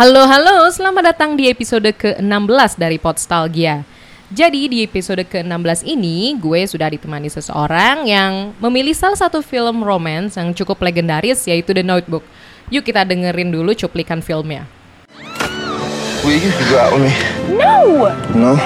[0.00, 3.84] Halo halo, selamat datang di episode ke-16 dari Podstalgia.
[4.32, 10.40] Jadi di episode ke-16 ini gue sudah ditemani seseorang yang memilih salah satu film romance
[10.40, 12.24] yang cukup legendaris yaitu The Notebook.
[12.72, 14.64] Yuk kita dengerin dulu cuplikan filmnya.
[16.24, 17.12] Will you go out with me?
[17.60, 18.08] No!
[18.32, 18.56] No?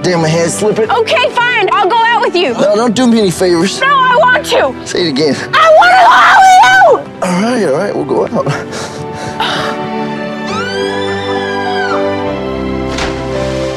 [0.00, 0.88] Damn, my hand's slipping.
[0.88, 1.68] Okay, fine.
[1.68, 2.56] I'll go out with you.
[2.56, 3.76] No, don't do me any favors.
[3.84, 4.72] No, I want to.
[4.88, 5.36] Say it again.
[5.52, 6.80] I want to go out with you.
[7.28, 8.48] All right, all right, we'll go out.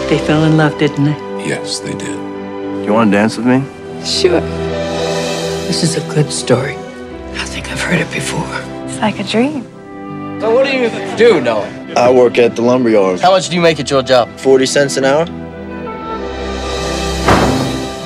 [0.09, 1.17] They fell in love, didn't they?
[1.47, 2.15] Yes, they did.
[2.85, 3.63] You want to dance with me?
[4.05, 4.39] Sure.
[5.67, 6.75] This is a good story.
[7.33, 8.45] I think I've heard it before.
[8.85, 9.63] It's like a dream.
[10.39, 11.67] So what do you do, Noah?
[11.97, 13.19] I work at the lumber yard.
[13.19, 14.29] How much do you make at your job?
[14.37, 15.23] 40 cents an hour?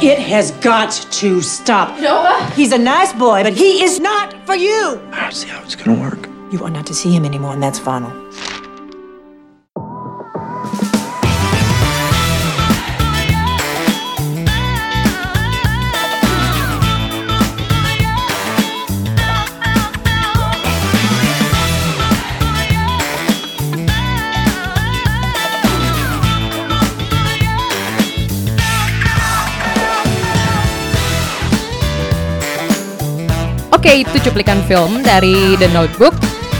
[0.01, 1.99] It has got to stop.
[1.99, 2.49] Noah?
[2.55, 5.01] He's a nice boy, but he is not for you.
[5.11, 6.29] I don't see how it's gonna work.
[6.53, 8.09] You are not to see him anymore, and that's final.
[33.79, 36.11] Oke, itu cuplikan film dari The Notebook.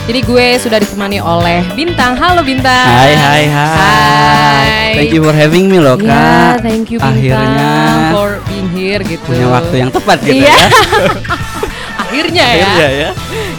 [0.08, 2.16] Jadi gue sudah ditemani oleh Bintang.
[2.16, 2.72] Halo Bintang.
[2.88, 3.68] Hai hai hai.
[3.76, 4.90] Hai.
[4.96, 6.08] Thank you for having me loh Ya,
[6.56, 6.64] kak.
[6.64, 7.70] thank you Bintang Akhirnya
[8.10, 9.20] for being here gitu.
[9.22, 10.48] punya waktu yang tepat gitu Iya.
[10.48, 10.64] ya.
[12.08, 12.64] Akhirnya ya.
[12.64, 13.10] Akhirnya ya.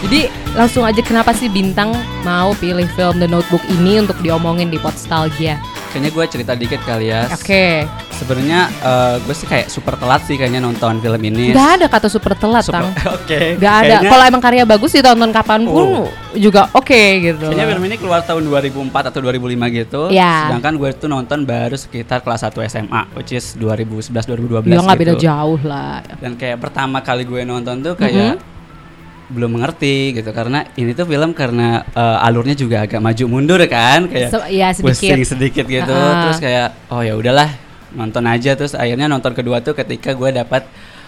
[0.01, 0.19] Jadi
[0.51, 1.93] langsung aja kenapa sih Bintang
[2.25, 5.61] mau pilih film The Notebook ini untuk diomongin di Podstalgia?
[5.92, 7.28] Kayaknya gue cerita dikit kali ya.
[7.28, 7.84] Oke.
[8.14, 11.52] Sebenarnya eh, gue sih kayak super telat sih kayaknya nonton film ini.
[11.52, 12.95] Gak ada kata super telat, Super- Tang.
[13.17, 13.58] Oke.
[13.58, 14.00] Gak ada.
[14.00, 16.08] Kayaknya- Kalau emang karya bagus ditonton kapan pun Oh.
[16.31, 17.44] juga oke gitu.
[17.45, 20.02] Kayaknya film ini keluar tahun 2004 atau 2005 gitu.
[20.09, 20.47] Ya.
[20.47, 24.95] Sedangkan gue tuh nonton baru sekitar kelas 1 SMA, which is 2011 2012 Ya nggak
[24.97, 25.28] beda gitu.
[25.28, 26.00] jauh lah.
[26.18, 28.40] Dan kayak pertama kali gue nonton tuh kayak
[29.31, 34.06] belum mengerti gitu karena ini tuh film karena eh, alurnya juga agak maju mundur kan
[34.06, 34.92] kayak Se- iya, sedikit.
[34.92, 36.22] pusing sedikit gitu Ha-ha.
[36.22, 37.47] terus kayak oh ya udahlah
[37.92, 40.64] nonton aja terus akhirnya nonton kedua tuh ketika gue dapat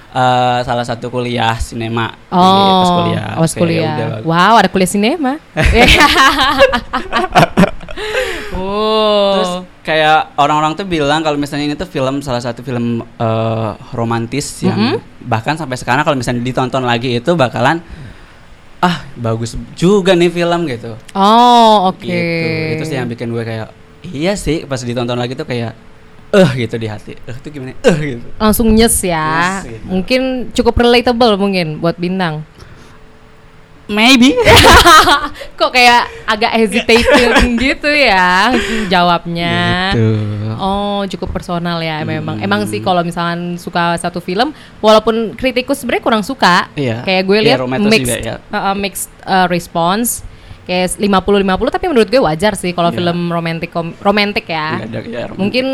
[0.09, 3.91] eh, salah satu kuliah sinema di pas Oh, kuliah Terus kayak ya kuliah.
[3.91, 5.33] udah, Wow, ada kuliah sinema.
[8.53, 9.31] oh.
[9.33, 9.51] Terus
[9.83, 14.75] kayak orang-orang tuh bilang kalau misalnya ini tuh film salah satu film eh, romantis yang
[14.75, 15.23] Mm-hmm.
[15.23, 17.79] bahkan sampai sekarang kalau misalnya ditonton lagi itu bakalan
[18.83, 20.99] ah bagus juga nih film gitu.
[21.15, 22.03] oh, oke.
[22.03, 22.75] Gitu.
[22.75, 23.71] Itu sih yang bikin gue kayak
[24.11, 25.71] iya sih pas ditonton lagi tuh kayak
[26.33, 27.15] eh gitu di hati.
[27.23, 27.71] Eh tuh gimana?
[27.79, 28.27] Eh gitu.
[28.35, 29.63] Langsung nyes ya.
[29.63, 29.85] Nyes gitu.
[29.87, 32.43] Mungkin cukup relatable mungkin buat bintang.
[33.85, 34.31] Maybe.
[35.59, 37.31] Kok kayak agak hesitating
[37.67, 38.55] gitu ya
[38.87, 39.91] jawabnya.
[39.91, 40.55] Gitu.
[40.55, 42.39] Oh, cukup personal ya memang.
[42.39, 46.71] Emang sih kalau misalkan suka satu film, walaupun kritikus sebenarnya kurang suka.
[46.73, 47.03] Iya.
[47.03, 48.35] Kayak gue Iya, lihat romantis mixed, juga ya.
[48.49, 50.23] uh, mixed uh, response.
[50.63, 52.95] Kayak 50-50 tapi menurut gue wajar sih kalau Iya.
[52.95, 54.79] film romantic kom- romantic ya.
[54.79, 55.35] Ada- ya, romantis.
[55.35, 55.65] mungkin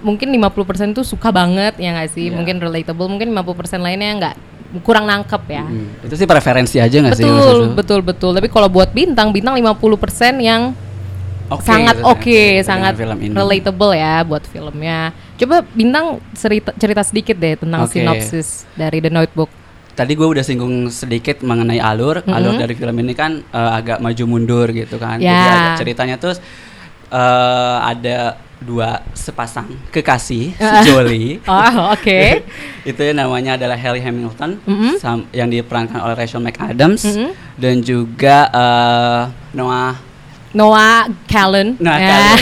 [0.00, 2.32] mungkin 50% tuh suka banget ya nggak sih?
[2.32, 2.40] Iya.
[2.40, 4.36] Mungkin relatable, mungkin 50% lainnya nggak
[4.78, 5.64] kurang nangkep ya.
[5.64, 7.26] Hmm, Itu sih preferensi aja nggak sih?
[7.26, 8.30] Betul, betul, betul.
[8.30, 10.70] Tapi kalau buat bintang, bintang 50% yang
[11.50, 13.34] Oke sangat gitu, oke, dengan sangat film ini.
[13.34, 15.10] relatable ya buat filmnya.
[15.34, 17.98] Coba bintang cerita, cerita sedikit deh tentang Oke.
[17.98, 19.50] sinopsis dari The Notebook.
[19.90, 22.22] Tadi gue udah singgung sedikit mengenai alur.
[22.22, 25.18] Alur dari film ini kan eh, agak maju mundur gitu kan.
[25.18, 25.74] Jadi Ya.
[25.74, 26.38] agak ceritanya tuh
[27.10, 30.80] eh, ada dua sepasang kekasih Ah.
[30.80, 31.40] sejoli.
[31.42, 32.20] Oh, oke.
[32.90, 34.92] itu namanya adalah Harry Hamilton Mm-hmm.
[34.96, 37.28] sam- yang diperankan oleh Rachel McAdams Mhm.
[37.56, 39.20] dan juga eh,
[39.52, 39.96] Noah
[40.50, 41.78] Noah Callan.
[41.78, 42.08] Noah Ya.
[42.10, 42.38] Callan.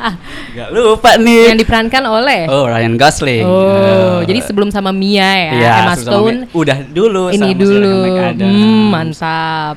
[0.56, 1.50] Gak lupa nih.
[1.50, 3.42] yang diperankan oleh Oh Ryan Gosling.
[3.42, 7.58] Oh, Eh, jadi sebelum sama Mia ya, iya, Emma Stone udah dulu ini sama si
[7.58, 7.94] dulu.
[8.32, 9.76] Hmm, mantap.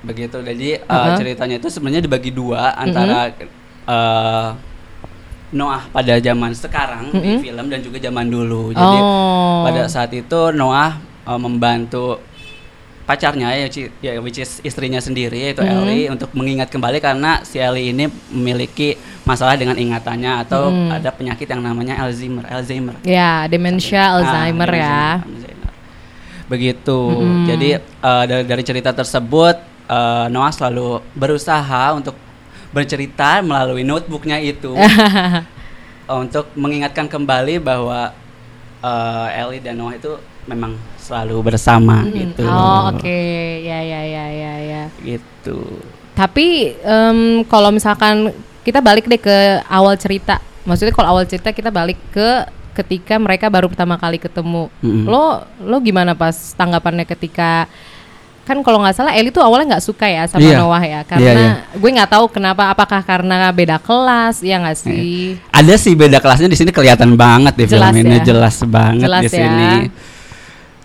[0.00, 1.16] begitu jadi uh, Uh-huh.
[1.16, 3.28] ceritanya itu sebenarnya dibagi dua antara
[3.84, 4.56] uh,
[5.50, 7.40] Noah pada zaman sekarang di Mm-mm.
[7.40, 9.64] film dan juga zaman dulu jadi Oh.
[9.64, 12.20] pada saat itu Noah uh, membantu
[13.02, 13.64] pacarnya ya,
[13.98, 15.80] ya which is istrinya sendiri yaitu Mm-hmm.
[15.82, 18.92] Ellie untuk mengingat kembali karena si Ellie ini memiliki
[19.24, 20.92] masalah dengan ingatannya atau Mm.
[20.92, 25.24] ada penyakit yang namanya Alzheimer Alzheimer Ya, demensia Ah, Alzheimer ya.
[25.24, 25.72] Alzheimer.
[26.46, 27.00] Begitu.
[27.08, 27.44] Mm-mm.
[27.46, 29.56] Jadi eh, dari, dari cerita tersebut
[29.86, 32.12] eh, Noah selalu berusaha untuk
[32.72, 34.76] bercerita melalui notebooknya itu
[36.22, 38.12] untuk mengingatkan kembali bahwa
[38.84, 40.16] eh, Ellie dan Noah itu
[40.48, 42.44] memang selalu bersama gitu.
[42.44, 43.20] Oh, oke.
[43.64, 44.82] Ya, ya, ya, ya, ya.
[45.00, 45.60] Gitu.
[46.16, 48.32] Tapi em, kalau misalkan
[48.64, 52.44] kita balik deh ke awal cerita, maksudnya kalau awal cerita kita balik ke
[52.76, 54.68] ketika mereka baru pertama kali ketemu.
[54.84, 55.04] Mm-mm.
[55.08, 57.70] Lo lo gimana pas tanggapannya ketika
[58.48, 60.56] kan kalau nggak salah Eli tuh awalnya nggak suka ya sama Iya.
[60.56, 65.36] Noah ya karena Iya, gue nggak tahu kenapa apakah karena beda kelas ya nggak sih
[65.52, 68.24] Ada sih beda kelasnya di sini kelihatan banget di Jelas film ini ya.
[68.24, 69.32] jelas banget Jelas di ya.
[69.36, 69.70] sini.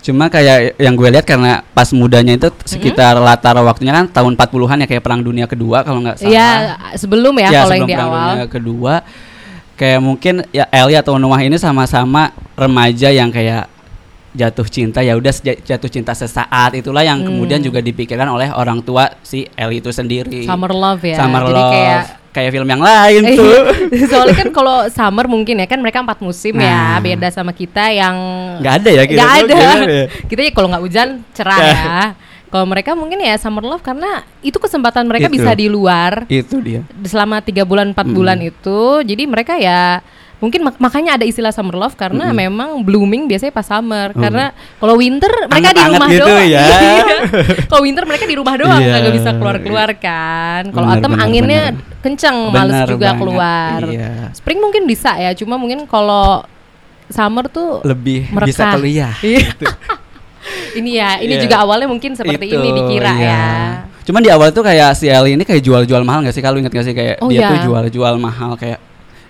[0.04, 4.83] Cuma kayak yang gue lihat karena pas mudanya itu sekitar latar waktunya kan tahun 40-an
[4.83, 6.27] ya kayak perang dunia kedua kalau nggak salah.
[6.27, 6.50] Iya
[7.00, 8.94] sebelum ya, Ya, kalau yang di perang awal dunia kedua
[9.74, 13.71] kayak mungkin ya Ellie atau Noah ini sama-sama remaja yang kayak
[14.33, 15.30] jatuh cinta ya udah
[15.62, 17.68] jatuh cinta sesaat itulah yang kemudian Hmm.
[17.68, 20.44] juga dipikirkan oleh orang tua si Ellie itu sendiri.
[20.44, 21.71] Summer Love ya Summer jadi Love.
[21.71, 22.03] kayak
[22.33, 23.62] kayak film yang lain tuh.
[24.09, 27.00] Soalnya kan kalau summer mungkin ya kan mereka empat musim ya, Nah.
[27.00, 28.18] beda sama kita yang
[28.57, 29.53] Nggak ada ya kita Nggak ada.
[29.53, 29.71] ya?
[30.30, 31.77] Kita ya kalau nggak hujan cerah ya.
[32.50, 35.38] Kalau mereka mungkin ya summer love karena itu kesempatan mereka Itu.
[35.38, 36.81] bisa di luar Itu dia.
[37.03, 38.13] selama tiga bulan empat Mm.
[38.13, 38.81] bulan itu.
[39.03, 40.01] Jadi mereka ya
[40.44, 42.36] mungkin mak- makanya ada istilah summer love karena Mm-mm.
[42.38, 44.12] memang blooming biasanya pas summer.
[44.12, 44.19] Oh.
[44.19, 46.44] Karena kalau winter mereka di Anget-anget rumah gitu doang.
[46.45, 46.66] ya.
[46.84, 47.18] Iya.
[47.66, 48.95] kalau winter mereka di rumah doang Iya.
[49.00, 50.63] nggak bisa keluar keluar kan.
[50.68, 52.00] Kalau autumn anginnya benar.
[52.00, 53.80] kenceng, males Benar juga banget, keluar.
[53.88, 54.12] iya.
[54.34, 56.44] Spring mungkin bisa ya, cuma mungkin kalau
[57.06, 58.46] summer tuh Lebih Merekah.
[58.46, 59.13] bisa kuliah.
[59.22, 59.48] Iya.
[60.80, 61.42] ini ya, ini Iya.
[61.42, 63.24] juga awalnya mungkin seperti Itu, ini dikira iya.
[63.24, 63.46] ya.
[64.04, 66.44] Cuman di awal tuh kayak si Ellie ini kayak jual-jual mahal gak sih?
[66.44, 67.50] Kalau inget gak sih kayak Oh, dia iya.
[67.50, 68.75] tuh jual-jual mahal kayak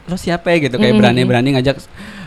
[0.04, 1.00] lo siapa ya gitu kayak Mm-mm.
[1.00, 1.78] berani-berani ngajak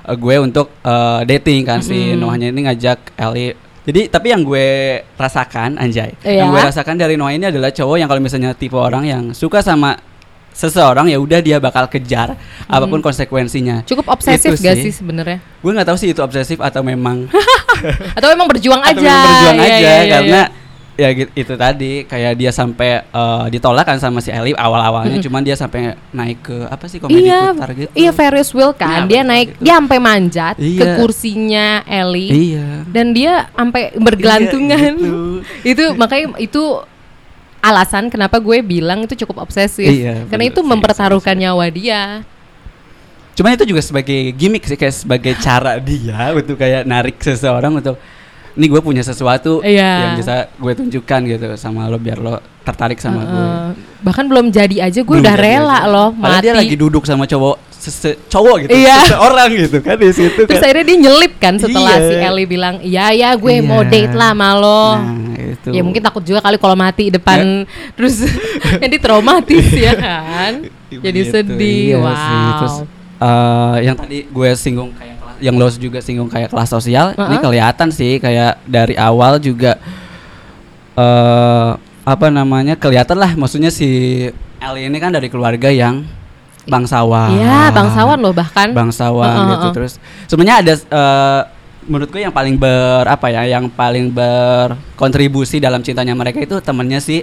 [0.03, 2.19] uh, gue untuk uh, dating kan si Mm-mm.
[2.19, 3.53] Noahnya ini ngajak Ellie.
[3.83, 4.67] Jadi tapi yang gue
[5.15, 6.51] rasakan anjay, yang Iya.
[6.51, 9.95] gue rasakan dari Noah ini adalah cowok yang kalau misalnya tipe orang yang suka sama
[10.51, 12.33] seseorang ya udah dia bakal kejar
[12.65, 13.85] apa pun konsekuensinya.
[13.85, 15.39] Cukup obsesif Itu gak sih sebenarnya?
[15.61, 17.29] Gue nggak tahu sih itu obsesif atau memang
[18.17, 19.05] Atau emang berjuang atau aja?
[19.05, 20.66] memang berjuang Iya, aja iya, iya, karena iya.
[20.97, 25.45] Ya gitu, itu tadi kayak dia sampai eh, ditolak kan sama si Ellie awal-awalnya cuman
[25.45, 27.91] dia sampai naik ke apa sih komedi Iya, putar gitu.
[27.93, 29.63] iya Ferris wheel kan, Iya, dia naik, gitu.
[29.63, 30.97] dia sampai manjat ke Iya.
[30.97, 32.69] kursinya Ellie Iya.
[32.89, 34.93] dan dia sampai bergelantungan.
[34.97, 35.13] Iya,
[35.77, 36.63] itu makanya itu
[37.61, 39.91] alasan kenapa gue bilang itu cukup obsesif.
[39.91, 42.23] Iya, Karena bener itu mempertaruhkan nyawa dia.
[43.37, 48.01] Cuman itu juga sebagai gimmick sih kayak sebagai cara dia untuk kayak narik seseorang untuk
[48.57, 49.93] ini gue punya sesuatu Iya.
[50.03, 53.37] yang bisa gue tunjukkan gitu sama lo biar lo tertarik sama gue.
[53.37, 53.69] Heeh.
[53.99, 55.89] bahkan belum jadi aja gue udah jadi rela aja.
[55.89, 56.45] loh Padahal mati.
[56.45, 58.97] dia lagi duduk sama cowok sese- cowok gitu, Iya.
[59.05, 60.65] seseorang gitu kan di situ Terus kan.
[60.65, 62.03] akhirnya dia nyelip kan setelah Iya.
[62.03, 63.91] si Ellie bilang, "Iya ya, gue mau Iya.
[63.93, 65.05] date lah sama lo." Nah,
[65.37, 65.69] itu.
[65.71, 67.63] Ya mungkin takut juga kali kalau mati depan
[67.93, 68.25] terus
[68.83, 70.53] jadi traumatis ya kan.
[70.97, 71.83] Jadi Begitu, sedih.
[71.85, 72.15] iya wow.
[72.15, 72.47] sih.
[72.57, 72.75] Terus
[73.19, 77.43] eh, yang tadi gue singgung kayak yang lo juga singgung kayak kelas sosial, ini Uh-uh.
[77.43, 79.77] kelihatan sih kayak dari awal juga
[80.97, 81.71] eh
[82.07, 83.35] apa namanya kelihatan lah.
[83.35, 84.23] Maksudnya si
[84.63, 86.07] Ellie ini kan dari keluarga yang
[86.67, 87.35] bangsawan.
[87.35, 88.71] Iya, bangsawan loh bahkan.
[88.75, 89.67] Bangsawan Uh-uh, gitu.
[89.75, 89.93] Terus
[90.31, 91.41] sebenarnya ada eh,
[91.87, 96.99] menurut gue yang paling ber apa ya, yang paling berkontribusi dalam cintanya mereka itu temennya
[96.99, 97.23] si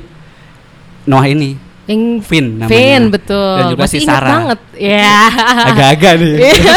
[1.03, 1.59] Noah ini.
[1.83, 2.01] Yang
[2.31, 2.71] Vin namanya.
[2.71, 3.55] Vin betul.
[3.59, 4.31] Dan juga Masih si ingat Sarah.
[4.39, 4.59] banget.
[4.79, 5.19] Ya.
[5.69, 6.33] Agak-agak nih.
[6.39, 6.75] Iya.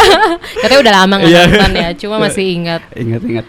[0.59, 1.41] Katanya udah lama nggak Iya.
[1.47, 2.81] nonton ya, cuma masih ingat.
[2.91, 3.45] ingat ingat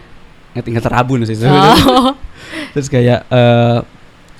[0.55, 1.35] ingat ingat terabun sih.
[1.43, 2.15] Oh.
[2.73, 3.77] Terus kayak eh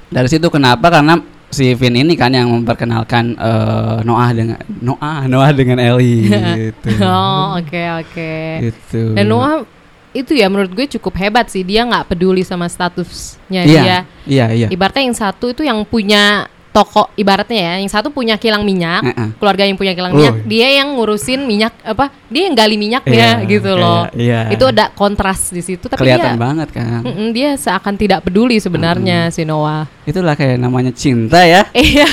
[0.08, 0.88] dari situ kenapa?
[0.88, 1.20] Karena
[1.50, 6.30] si Vin ini kan yang memperkenalkan eh, Noah dengan Noah Noah dengan Ellie
[6.72, 6.88] gitu.
[7.04, 8.34] Oh, oke oke.
[8.64, 9.12] Gitu.
[9.12, 9.68] Dan Noah
[10.10, 13.98] itu ya menurut gue cukup hebat sih dia nggak peduli sama statusnya Iya, dia.
[14.26, 14.68] iya, iya.
[14.74, 19.30] Ibaratnya yang satu itu yang punya toko ibaratnya ya, yang satu punya kilang minyak, Heeh.
[19.36, 20.18] keluarga yang punya kilang Oh.
[20.18, 22.14] minyak, dia yang ngurusin minyak apa?
[22.28, 24.06] Dia yang gali minyaknya Iya, gitu loh.
[24.14, 24.54] iya.
[24.54, 27.02] Itu ada kontras di situ tapi Kelihatan dia banget kan.
[27.02, 29.90] Mm-mm, dia seakan tidak peduli sebenarnya si Noah.
[30.06, 31.66] Itulah kayak namanya cinta ya.
[31.74, 32.06] Iya,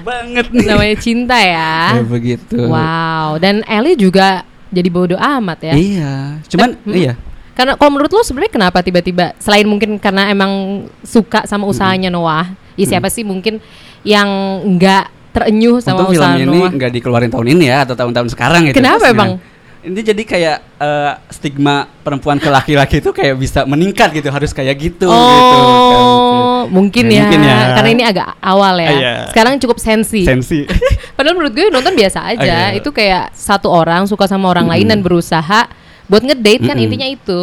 [0.00, 0.66] banget nih.
[0.66, 2.00] namanya cinta ya.
[2.02, 2.56] Begitu.
[2.56, 5.74] Wow, dan Ellie juga jadi bodoh amat ya.
[5.76, 6.12] Iya.
[6.48, 6.94] Cuman Eh, mm.
[6.96, 7.14] iya.
[7.56, 10.52] Karena kalau menurut lo sebenarnya kenapa tiba-tiba selain mungkin karena emang
[11.00, 13.64] suka sama usahanya Noah, ya siapa sih mungkin
[14.04, 14.28] yang
[14.76, 16.70] nggak terenyuh sama Untung film usaha ini Noah?
[16.70, 18.76] nggak dikeluarin tahun ini ya atau tahun-tahun sekarang gitu.
[18.76, 19.40] Kenapa emang?
[19.80, 24.74] Ini jadi kayak eh, stigma perempuan ke laki-laki itu kayak bisa meningkat gitu, harus kayak
[24.76, 25.56] gitu Oh, gitu.
[25.56, 26.04] kan.
[26.74, 27.20] mungkin, Ya, ya.
[27.22, 27.56] mungkin ya.
[27.72, 28.90] Karena ini agak awal ya.
[28.90, 29.14] Iya.
[29.30, 30.26] Sekarang cukup sensi.
[30.26, 30.66] Sensi.
[31.16, 32.74] Padahal menurut gue nonton biasa aja.
[32.74, 32.82] Iya.
[32.82, 34.92] Itu kayak satu orang suka sama orang lain Mm-mm.
[34.92, 35.60] dan berusaha
[36.06, 36.84] buat ngedate kan Mm-mm.
[36.86, 37.40] intinya itu.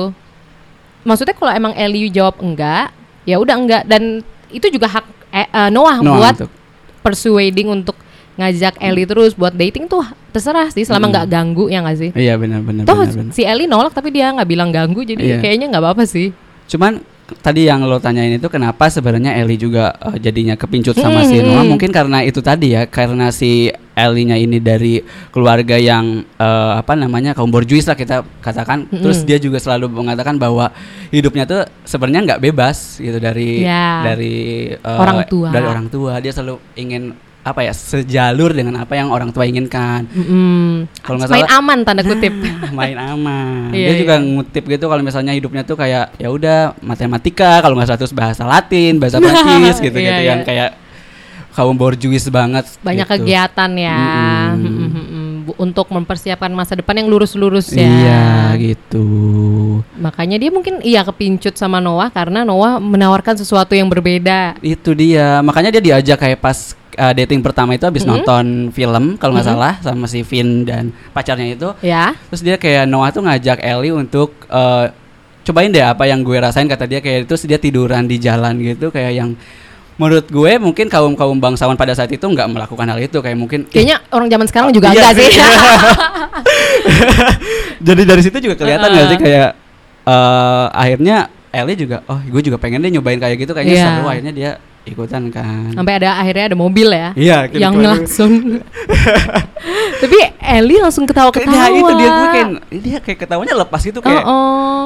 [1.04, 5.70] Maksudnya kalau emang Ellie jawab enggak, ya udah enggak dan itu juga hak eh, eh,
[5.70, 6.54] Noah, Noah buat untuk-
[7.00, 7.98] persuading untuk
[8.34, 10.02] ngajak Ellie terus buat dating tuh
[10.32, 11.12] terserah sih selama Mm.
[11.12, 12.10] nggak ganggu ya nggak sih.
[12.12, 13.14] Iya benar benar Toh benar.
[13.14, 13.32] benar.
[13.32, 15.38] si Ellie nolak tapi dia nggak bilang ganggu jadi Iya.
[15.38, 16.32] kayaknya nggak apa-apa sih.
[16.66, 17.04] Cuman
[17.36, 21.50] tadi yang lo tanyain itu kenapa sebenarnya Ellie juga eh, jadinya kepincut sama si Hmm.
[21.50, 25.00] Noah mungkin karena itu tadi ya karena si Ellie-nya ini dari
[25.30, 29.00] keluarga yang eh, apa namanya kaum borjuis lah kita katakan Hmm.
[29.00, 30.70] terus dia juga selalu mengatakan bahwa
[31.10, 34.02] hidupnya tuh sebenarnya nggak bebas gitu dari Ya.
[34.04, 34.36] dari
[34.74, 35.50] eh, Orang tua.
[35.50, 37.14] dari orang tua dia selalu ingin
[37.44, 40.88] apa ya sejalur dengan apa yang orang tua inginkan Mm-mm.
[41.00, 42.32] Kalau nggak main salah- aman tanda kutip.
[42.64, 43.70] Nah, main aman.
[43.70, 44.24] Iya, dia juga iya.
[44.26, 48.44] ngutip gitu kalau misalnya hidupnya tuh kayak ya udah matematika, kalau nggak salah terus bahasa
[48.44, 50.48] Latin, bahasa Prancis gitu-gitu Iya, yang iya.
[50.48, 50.70] kayak
[51.52, 52.66] kaum borjuis banget.
[52.80, 53.14] Banyak gitu.
[53.20, 54.00] kegiatan ya.
[54.56, 55.22] Mm-mm.
[55.44, 57.84] Bu- untuk mempersiapkan masa depan yang lurus-lurus ya.
[57.84, 58.24] Iya
[58.58, 59.06] gitu.
[59.96, 64.56] Makanya dia mungkin iya kepincut sama Noah karena Noah menawarkan sesuatu yang berbeda.
[64.60, 65.44] Itu dia.
[65.44, 68.22] Makanya dia diajak kayak pas uh, dating pertama itu habis Mm-mm.
[68.22, 69.60] nonton film kalau nggak Mm-mm.
[69.60, 71.70] salah sama si Vin dan pacarnya itu.
[71.80, 72.14] Ya.
[72.30, 74.86] Terus dia kayak Noah tuh ngajak Ellie untuk eh,
[75.44, 78.88] cobain deh apa yang gue rasain kata dia kayak terus dia tiduran di jalan gitu
[78.88, 79.36] kayak yang
[79.94, 83.70] menurut gue mungkin kaum kaum bangsawan pada saat itu nggak melakukan hal itu kayak mungkin
[83.70, 85.30] Kayaknya orang zaman sekarang juga Iya enggak sih.
[85.30, 85.44] sih.
[87.88, 89.50] jadi dari situ juga kelihatan nggak sih kayak
[90.04, 91.18] eh akhirnya
[91.54, 93.86] Ellie juga oh gue juga pengen deh nyobain kayak gitu kayaknya Iya.
[93.88, 94.52] seru akhirnya dia
[94.84, 97.16] ikutan kan Sampai ada akhirnya ada mobil ya.
[97.16, 97.88] Iya, kayak yang gitu.
[97.88, 98.32] langsung.
[100.04, 101.56] Tapi Ellie langsung ketawa-ketawa.
[101.56, 102.48] Nah, itu dia gue kayak
[102.84, 104.36] dia kayak ketawanya lepas itu kayak Oh,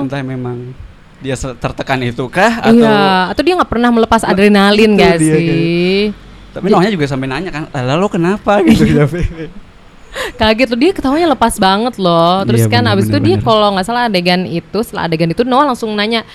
[0.01, 0.05] oh.
[0.05, 0.71] entah memang
[1.17, 5.33] dia tertekan itu kah atau Iya, atau dia nggak pernah melepas adrenalin itu gak dia
[5.33, 6.01] sih?
[6.53, 8.85] tapi Noahnya juga sampai nanya kan lalu kenapa gitu
[10.37, 12.41] Kaget tuh dia ketawanya lepas banget loh.
[12.41, 13.45] Terus Iya, kan bener, abis itu bener, dia bener.
[13.45, 16.25] kalau nggak salah adegan itu, setelah adegan itu Noah langsung nanya,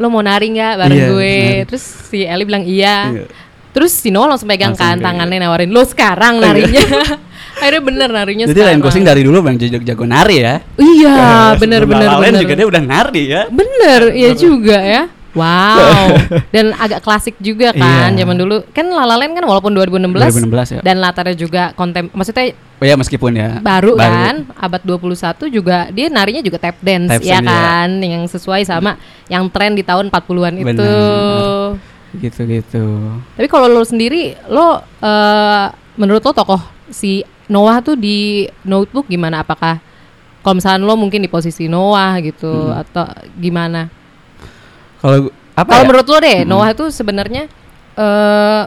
[0.00, 1.34] lo mau nari nggak bareng Iya, gue?
[1.36, 1.64] bener.
[1.68, 2.96] Terus si Ellie bilang iya.
[3.12, 3.24] Iya.
[3.70, 6.82] Terus si Noah langsung pegang Langsung kan kayak- tangannya nawarin lo sekarang narinya.
[7.60, 8.80] Akhirnya bener narinya jadi sekarang.
[8.80, 11.16] Gosling dari dulu bang jago, jago nari ya Iya,
[11.54, 12.40] bener Sebelum bener Land bener.
[12.40, 15.02] juga dia udah nari ya Bener, iya juga ya.
[15.32, 16.10] Wow.
[16.54, 18.22] Dan agak klasik juga kan Iya.
[18.22, 18.66] zaman dulu.
[18.70, 20.10] Kan La La Land kan walaupun 2016,
[20.46, 20.80] 2016 ya.
[20.80, 26.08] dan latarnya juga kontem maksudnya oh ya meskipun ya baru, kan abad 21 juga dia
[26.08, 27.40] narinya juga tap dance Tap ya iya.
[27.40, 28.96] kan yang sesuai sama
[29.26, 30.66] yang tren di tahun 40-an itu.
[30.66, 31.78] Bener.
[32.10, 32.84] gitu gitu
[33.36, 36.58] Tapi kalau lo sendiri lo eh, menurut lo tokoh
[36.88, 39.78] si Noah tuh di Notebook gimana apakah
[40.40, 42.80] kalau misalnya lo mungkin di posisi Noah gitu Hmm.
[42.80, 43.06] atau
[43.36, 43.99] gimana?
[45.00, 45.88] Kalau apa Kalau ya?
[45.88, 46.48] menurut lo deh, Mm.
[46.48, 47.44] Noah itu sebenarnya
[47.92, 48.62] eh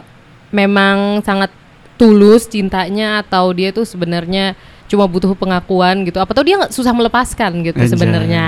[0.49, 1.49] memang sangat
[1.95, 4.53] tulus cintanya atau dia tuh sebenarnya
[4.85, 6.17] cuma butuh pengakuan gitu?
[6.17, 8.45] Apa tuh dia nggak susah melepaskan gitu sebenarnya?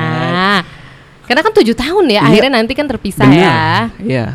[1.25, 2.22] Karena kan tujuh tahun ya, Iya.
[2.22, 3.42] akhirnya nanti kan terpisah Benar.
[3.42, 3.62] ya.
[3.98, 4.25] Iya.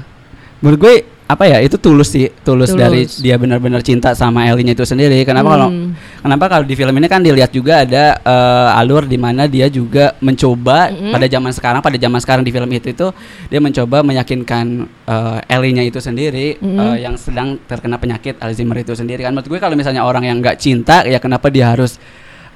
[0.59, 0.95] Menurut gue
[1.30, 2.80] apa ya itu tulus sih, tulus, Tulus.
[2.80, 5.22] dari dia benar-benar cinta sama Ellie-nya itu sendiri.
[5.22, 5.94] Kenapa kalau Hmm.
[6.18, 10.18] kenapa kalau di film ini kan dilihat juga ada eh, alur di mana dia juga
[10.18, 11.14] mencoba Mm-mm.
[11.14, 13.06] pada zaman sekarang, pada zaman sekarang di film itu itu
[13.46, 14.66] dia mencoba meyakinkan
[15.06, 19.30] eh, Ellie-nya itu sendiri eh, yang sedang terkena penyakit Alzheimer itu sendiri kan.
[19.30, 22.02] Menurut gue kalau misalnya orang yang nggak cinta ya kenapa dia harus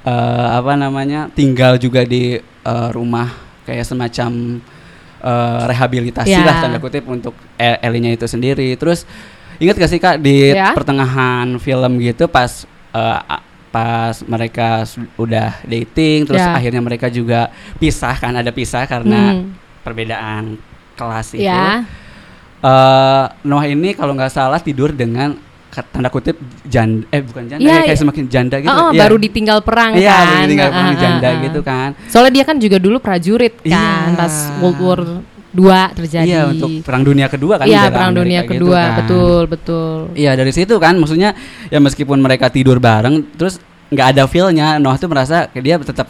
[0.03, 3.31] eh, apa namanya tinggal juga di eh, rumah
[3.63, 4.59] kayak semacam
[5.25, 6.45] eh, rehabilitasi Ya.
[6.45, 8.77] lah tanda kutip untuk E- Ellie-nya itu sendiri.
[8.77, 9.09] Terus
[9.57, 10.71] ingat gak sih kak di Ya.
[10.71, 12.63] pertengahan film gitu pas
[12.93, 16.55] a- pas mereka udah dating terus Ya.
[16.55, 19.51] akhirnya mereka juga pisah kan ada pisah karena Hmm.
[19.81, 20.55] perbedaan
[20.93, 21.43] kelas itu.
[22.63, 25.37] Eh, Noah ini kalau nggak salah tidur dengan
[25.83, 28.01] tanda kutip janda eh bukan janda Iya, ya, kayak iya.
[28.05, 28.71] semakin janda gitu.
[28.71, 28.99] Oh, Iya.
[29.03, 30.23] baru ditinggal perang Iya, kan.
[30.23, 31.43] baru ditinggal perang ah, janda ah.
[31.43, 31.89] gitu kan.
[32.07, 34.15] Soalnya dia kan juga dulu prajurit kan Iya.
[34.15, 35.01] pas World War
[35.55, 36.27] II terjadi.
[36.27, 37.65] Iya untuk perang dunia kedua kan.
[37.65, 38.95] Iya, bela perang Amerika dunia gitu kedua, kan.
[38.99, 39.95] betul, betul.
[40.15, 41.29] Iya dari situ kan maksudnya
[41.71, 46.09] ya meskipun mereka tidur bareng terus nggak ada feelnya Noah tuh merasa dia tetap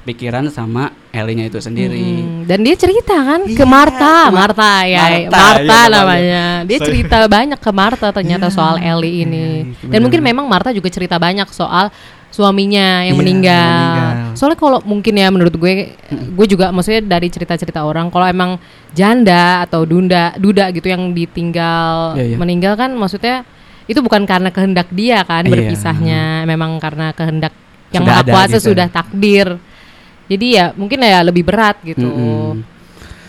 [0.00, 2.00] kepikiran sama Ellie-nya itu sendiri.
[2.00, 5.86] Hmm, Dan dia cerita kan ke Iya, Marta, ke Ma- Marta ya, Marta, Marta, iya
[5.88, 6.44] namanya.
[6.64, 9.36] Dia So- cerita banyak ke Marta ternyata Iya, soal Ellie ini.
[9.36, 10.02] iya, itu Dan benar.
[10.02, 11.92] mungkin memang Marta juga cerita banyak soal
[12.28, 13.68] suaminya yang Iya, meninggal.
[13.68, 14.14] meninggal.
[14.32, 15.74] Soalnya kalau mungkin ya menurut gue,
[16.08, 18.56] gue juga maksudnya dari cerita-cerita orang, kalau emang
[18.90, 22.36] janda atau dunda, duda gitu yang ditinggal Iya, iya.
[22.38, 23.44] meninggal kan, maksudnya
[23.84, 25.52] itu bukan karena kehendak dia kan Iya.
[25.52, 27.52] berpisahnya, memang karena kehendak
[27.90, 28.66] yang Sudah maha ada kuasa gitu.
[28.70, 29.48] sudah takdir.
[30.30, 32.06] Jadi ya mungkin ya lebih berat gitu.
[32.06, 32.62] Mm-mm.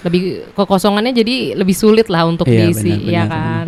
[0.06, 0.22] Lebih
[0.54, 3.68] kekosongannya jadi lebih sulit lah untuk Iya, diisi, benar, ya benar, kan.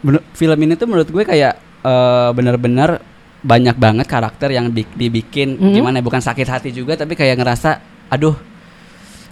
[0.00, 3.00] Bener- film ini tuh menurut gue kayak eh, benar-benar
[3.40, 5.72] banyak banget karakter yang di- dibikin Mhm.
[5.72, 7.80] gimana ya, bukan sakit hati juga tapi kayak ngerasa
[8.12, 8.36] aduh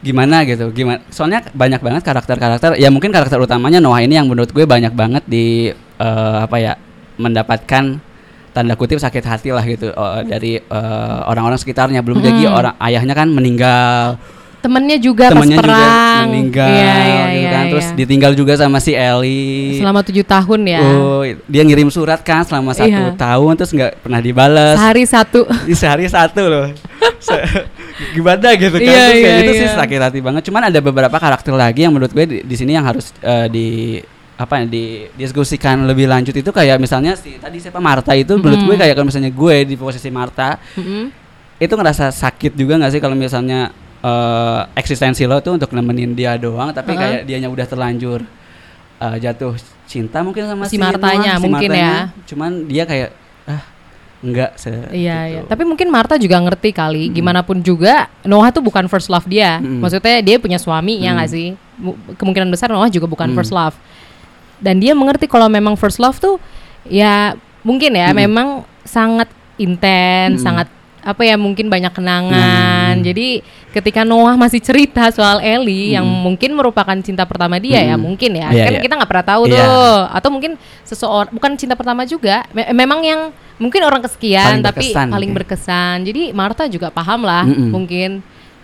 [0.01, 4.49] gimana gitu gimana soalnya banyak banget karakter-karakter ya mungkin karakter utamanya Noah ini yang menurut
[4.49, 6.73] gue banyak banget di eh, apa ya
[7.19, 8.01] mendapatkan
[8.59, 12.53] tanda kutip sakit hati lah gitu eh, dari eh, orang-orang sekitarnya belum lagi Mhm.
[12.53, 14.19] orang ayahnya kan meninggal
[14.59, 16.25] temennya juga temannya pas juga perang.
[16.27, 17.65] meninggal Iya, iya, gitu iya, kan.
[17.71, 17.95] Terus iya.
[17.95, 19.79] ditinggal juga sama si Ellie.
[19.79, 20.81] selama tujuh tahun ya.
[20.83, 23.15] Oh, dia ngirim surat kan selama satu Iya.
[23.15, 24.75] tahun terus nggak pernah dibalas.
[24.75, 25.41] Sehari satu.
[25.73, 26.67] Sehari satu loh.
[27.19, 27.47] Se-
[28.11, 28.83] Gimana gitu kan?
[28.83, 29.75] Iya, Terus kayak iya, gitu sih iya.
[29.77, 30.43] sakit hati banget.
[30.45, 33.67] Cuman ada beberapa karakter lagi yang menurut gue di, di sini yang harus eh, di
[34.39, 38.63] apa ya di diskusikan lebih lanjut itu kayak misalnya si tadi siapa Marta itu menurut
[38.63, 41.11] gue kayak kalau misalnya gue di posisi Marta Mm-mm.
[41.59, 46.39] itu ngerasa sakit juga nggak sih kalau misalnya eh, eksistensi lo tuh untuk nemenin dia
[46.39, 47.03] doang tapi Uh-uh.
[47.03, 48.23] kayak dianya udah terlanjur
[48.97, 51.91] eh, jatuh cinta mungkin sama Si si, Martanya, Noah, si mungkin Martanya.
[51.91, 52.23] ya.
[52.25, 53.11] cuman dia kayak
[53.45, 53.63] ah
[54.19, 55.35] enggak se Iya, gitu.
[55.35, 55.41] iya.
[55.47, 59.59] Tapi mungkin Marta juga ngerti kali, gimana pun juga Noah tuh bukan first love dia.
[59.59, 59.79] Mm.
[59.79, 61.17] Maksudnya dia punya suami ya Mm.
[61.17, 61.47] nggak sih?
[61.75, 63.35] Mu- Kemungkinan besar Noah juga bukan Mm.
[63.35, 63.79] first love.
[64.59, 66.37] Dan dia mengerti kalau memang first love tuh
[66.85, 68.17] ya mungkin ya Mm.
[68.27, 68.49] memang
[68.83, 70.45] sangat intens, Mm.
[70.45, 73.01] sangat apa ya mungkin banyak kenangan.
[73.01, 73.05] Mm.
[73.07, 73.29] Jadi
[73.71, 76.21] ketika Noah masih cerita soal Ellie yang Mm.
[76.21, 78.03] mungkin merupakan cinta pertama dia ya Mm.
[78.03, 78.49] mungkin ya.
[78.51, 78.83] Iya, kan iya.
[78.83, 79.57] kita nggak pernah tahu Iya.
[79.57, 79.97] tuh.
[80.13, 82.45] Atau mungkin seseorang bukan cinta pertama juga.
[82.51, 83.21] Me- memang yang
[83.57, 85.39] mungkin orang kesekian Paling tapi berkesan paling mungkin.
[85.39, 85.97] berkesan.
[86.05, 87.71] Jadi Martha juga paham lah Mm-mm.
[87.71, 88.11] mungkin.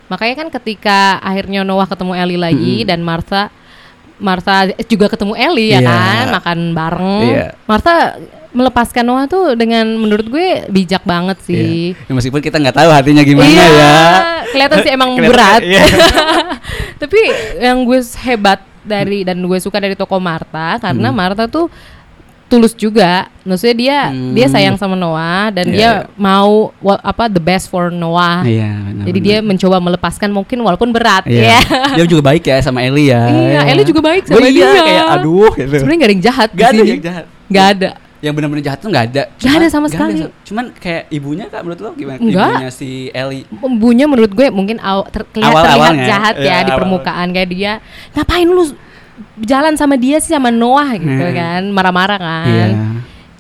[0.05, 2.89] Makanya kan ketika akhirnya Noah ketemu Ellie lagi Mm-mm.
[2.89, 3.49] dan Martha
[4.17, 5.89] Martha juga ketemu Ellie ya Iya.
[5.89, 7.23] kan, makan bareng.
[7.27, 7.47] Iya.
[7.65, 7.95] Martha
[8.51, 11.91] melepaskan Noah tuh dengan menurut gue bijak banget sih.
[11.91, 12.07] Iya.
[12.07, 13.95] Ya, meskipun kita nggak tahu hatinya gimana iya, ya
[14.47, 15.61] kelihatan sih emang Kelihatan- berat.
[15.61, 15.83] iya.
[17.03, 17.21] Tapi
[17.59, 21.17] yang gue hebat dari dan gue suka dari toko Martha karena Hmm.
[21.17, 21.67] Martha tuh
[22.55, 23.27] tulus juga.
[23.43, 24.31] Maksudnya dia Hmm.
[24.31, 28.41] dia sayang sama Noah dan Iya, dia mau wa- apa the best for Noah.
[28.43, 29.29] Iya, benar, Jadi benar.
[29.29, 31.59] dia mencoba melepaskan mungkin walaupun berat Iya.
[31.59, 31.61] ya.
[31.93, 33.61] dia juga baik ya sama Ellie ya Iya, ya.
[33.69, 34.81] Ellie juga baik Oh sama iya, dia.
[34.81, 37.91] kayak aduh gitu Sebenarnya gak ada yang jahat Gak ada yang jahat Gak ada.
[38.19, 40.17] yang benar-benar jahat tuh nggak ada Nggak ada sama sekali.
[40.43, 42.53] cuman kayak ibunya kak menurut lo gimana Nggak.
[42.57, 45.85] ibunya si Ellie Ibunya menurut gue mungkin aw, ter- terlihat, Awal-awalnya.
[45.85, 46.79] terlihat jahat ya Iya, di awal.
[46.81, 47.73] permukaan kayak dia
[48.11, 48.65] ngapain lu
[49.39, 51.33] jalan sama dia sih sama Noah gitu Hmm.
[51.33, 52.67] kan marah-marah kan Iya.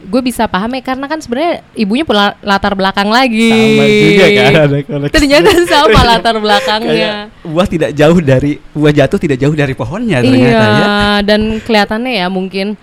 [0.04, 4.52] gue bisa paham ya karena kan sebenarnya ibunya punya latar belakang lagi sama juga kan
[4.60, 7.10] ada koneksi ternyata sama latar belakangnya
[7.42, 10.88] buah tidak jauh dari buah jatuh tidak jauh dari pohonnya ternyata iya ya
[11.22, 12.76] dan kelihatannya ya mungkin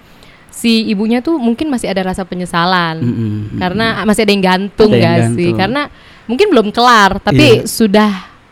[0.51, 3.33] si ibunya tuh mungkin masih ada rasa penyesalan Mm-mm.
[3.55, 5.57] karena masih ada yang gantung Ada yang gak sih gantung.
[5.57, 5.81] karena
[6.25, 7.65] mungkin belum kelar tapi Iya.
[7.65, 8.11] sudah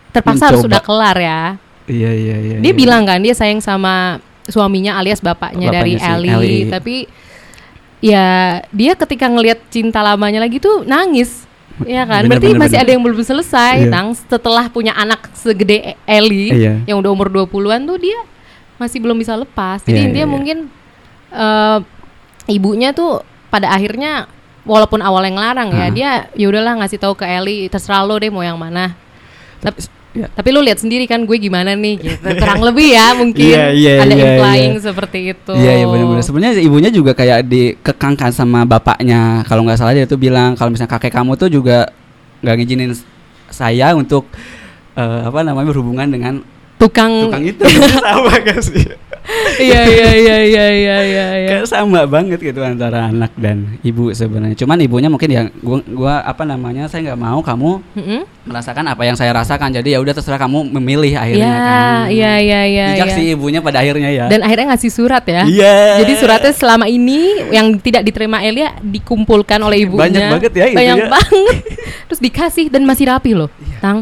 [0.09, 1.41] terpaksa harus sudah kelar ya
[1.85, 2.77] iya iya iya dia iya.
[2.77, 6.63] bilang kan dia sayang sama suaminya alias bapaknya, Bapaknya dari si Ellie, Ellie.
[6.67, 6.95] tapi
[7.99, 11.43] ya dia ketika ngelihat cinta lamanya lagi tuh nangis
[11.83, 12.85] ya kan Bener, berarti bener, masih bener.
[12.87, 13.91] ada yang belum selesai Iya.
[13.91, 16.73] Nang setelah punya anak segede Ellie Iya.
[16.87, 18.19] yang udah umur 20-an tuh dia
[18.79, 20.57] masih belum bisa lepas jadi Iya, intinya iya, mungkin
[21.31, 21.79] eh,
[22.47, 24.27] ibunya tuh pada akhirnya
[24.63, 28.29] walaupun awal yang larang ya dia ya udahlah ngasih tahu ke Ellie terserah lo deh
[28.29, 28.93] mau yang mana
[29.59, 29.83] tapi,
[30.19, 30.27] ya.
[30.35, 33.93] tapi lu lihat sendiri kan gue gimana nih gitu kurang lebih ya mungkin Iya, iya,
[34.03, 34.81] ada iya, implying iya.
[34.83, 36.23] seperti itu Iya iya benar-benar.
[36.23, 39.41] Sebenarnya ibunya juga kayak dikekangkan sama bapaknya.
[39.47, 41.89] Kalau nggak salah dia tuh bilang kalau misalnya kakek kamu tuh juga
[42.43, 42.91] nggak ngizinin
[43.49, 44.29] saya untuk
[44.93, 46.33] eh, apa namanya berhubungan dengan
[46.79, 47.63] tukang, tukang itu.
[48.05, 48.87] sama gak sih?
[49.59, 51.49] Iya iya iya iya iya iya iya.
[51.49, 54.55] Kayak sama banget gitu antara anak dan ibu sebenarnya.
[54.55, 58.21] Cuman ibunya mungkin ya gua gua apa namanya saya nggak mau kamu Mm-mm.
[58.43, 59.69] merasakan apa yang saya rasakan.
[59.71, 61.99] Jadi ya udah terserah kamu memilih akhirnya Iya kan.
[62.09, 63.15] iya iya iya Bijak iya.
[63.15, 64.25] sih ibunya pada akhirnya ya.
[64.27, 66.01] dan akhirnya ngasih surat ya Iya.
[66.03, 70.97] jadi suratnya selama ini yang tidak diterima Elia dikumpulkan oleh ibunya Banyak banget ya banyak
[70.97, 71.07] ya.
[71.07, 71.55] Banget
[72.09, 74.01] terus dikasih dan masih rapi loh tang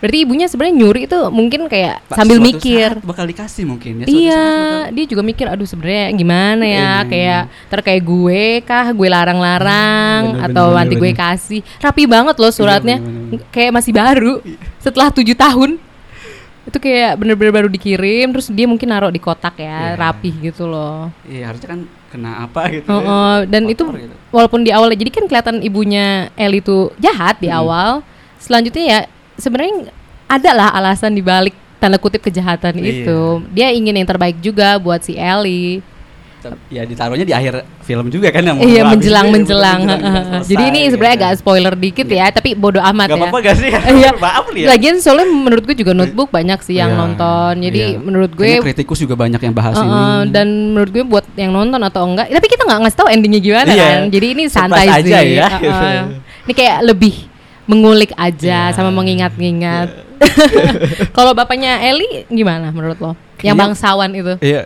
[0.00, 3.92] berarti ibunya sebenarnya nyuri itu mungkin kayak Pak, sambil suatu mikir saat bakal dikasih mungkin
[4.00, 4.04] ya.
[4.04, 6.92] Iya, bakal- dia juga mikir, aduh sebenarnya gimana ya, Iya.
[7.04, 11.20] kayak ter kayak gue kah, gue larang-larang Bener, atau bener, nanti bener, gue bener.
[11.22, 13.50] kasih, rapi banget loh suratnya, bener, bener, bener.
[13.52, 14.32] kayak masih baru,
[14.76, 15.70] setelah tujuh tahun,
[16.62, 19.98] itu kayak bener-bener baru dikirim, terus dia mungkin naruh di kotak ya, Iya.
[19.98, 21.12] rapih gitu loh.
[21.24, 22.90] Iya harusnya kan kena apa gitu.
[22.90, 24.14] Oh, dan itu gitu.
[24.28, 27.60] walaupun di awalnya, jadi kan kelihatan ibunya Ellie itu jahat di Hmm.
[27.60, 27.90] awal,
[28.36, 29.00] selanjutnya ya
[29.40, 29.90] sebenarnya
[30.26, 33.02] ada lah alasan dibalik tanda kutip kejahatan Iya.
[33.02, 33.20] itu.
[33.50, 35.80] Dia ingin yang terbaik juga buat si Ellie.
[36.68, 39.80] Ya ditaruhnya di akhir film juga kan yang Iya habis menjelang menjelang.
[39.84, 41.24] selesai, Jadi ini sebenarnya gitu.
[41.26, 43.20] agak spoiler dikit ya, tapi bodoh amat Gak ya.
[43.20, 43.68] apa-apa gak sih?
[44.00, 44.10] Iya.
[44.16, 44.66] Maaf ya.
[44.66, 47.52] Lagian soalnya menurut gue juga notebook banyak sih yang Iya, nonton.
[47.60, 48.00] Jadi iya.
[48.00, 50.32] menurut gue Kayaknya kritikus juga banyak yang bahas uh, ini.
[50.32, 53.70] dan menurut gue buat yang nonton atau enggak, tapi kita nggak ngasih tahu endingnya gimana
[53.70, 53.84] Iya.
[53.84, 54.00] kan.
[54.08, 55.12] Jadi ini santai Surprise sih.
[55.12, 56.04] aja ya, Uh.
[56.40, 57.14] Ini kayak lebih
[57.70, 58.74] mengulik aja Iya.
[58.74, 59.88] sama mengingat-ingat.
[61.16, 63.12] Kalau bapaknya Eli gimana menurut lo?
[63.12, 64.34] Yang Kayaknya- bangsawan itu?
[64.40, 64.62] Iya.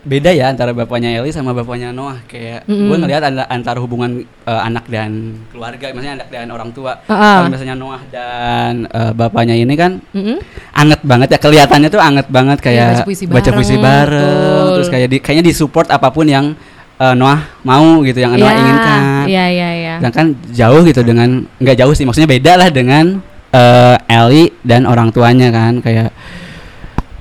[0.00, 2.88] Beda ya antara bapaknya Ellie sama bapaknya Noah kayak Mm-mm.
[2.88, 7.44] gue ngelihat ada antara hubungan eh, anak dan keluarga maksudnya anak dan orang tua Ah-ah.
[7.44, 10.40] kalau misalnya Noah dan eh, bapaknya ini kan Mm-mm.
[10.72, 14.32] anget banget ya kelihatannya tuh anget banget kayak Iya, baca puisi baca puisi bareng, bareng,
[14.32, 14.72] betul.
[14.72, 16.56] terus kayak di, kayaknya disupport apa pun yang
[16.96, 19.94] eh, Noah mau gitu yang Noah Iya, inginkan Iya, iya, iya.
[19.98, 25.08] sedangkan jauh gitu dengan nggak jauh sih maksudnya beda lah dengan eh, Ellie dan orang
[25.10, 26.10] tuanya kan kayak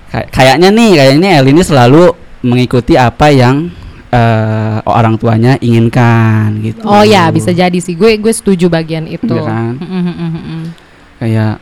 [0.10, 2.12] kayak- kayaknya nih kayaknya Ellie ini selalu
[2.42, 3.70] mengikuti apa yang
[4.10, 8.00] eh, orang tuanya inginkan gitu Oh ya, bisa jadi sih.
[8.00, 9.28] Gue gue setuju bagian itu.
[9.28, 9.74] Iya kan?
[9.76, 10.64] Mm, mm, mm, mm.
[11.16, 11.54] kayak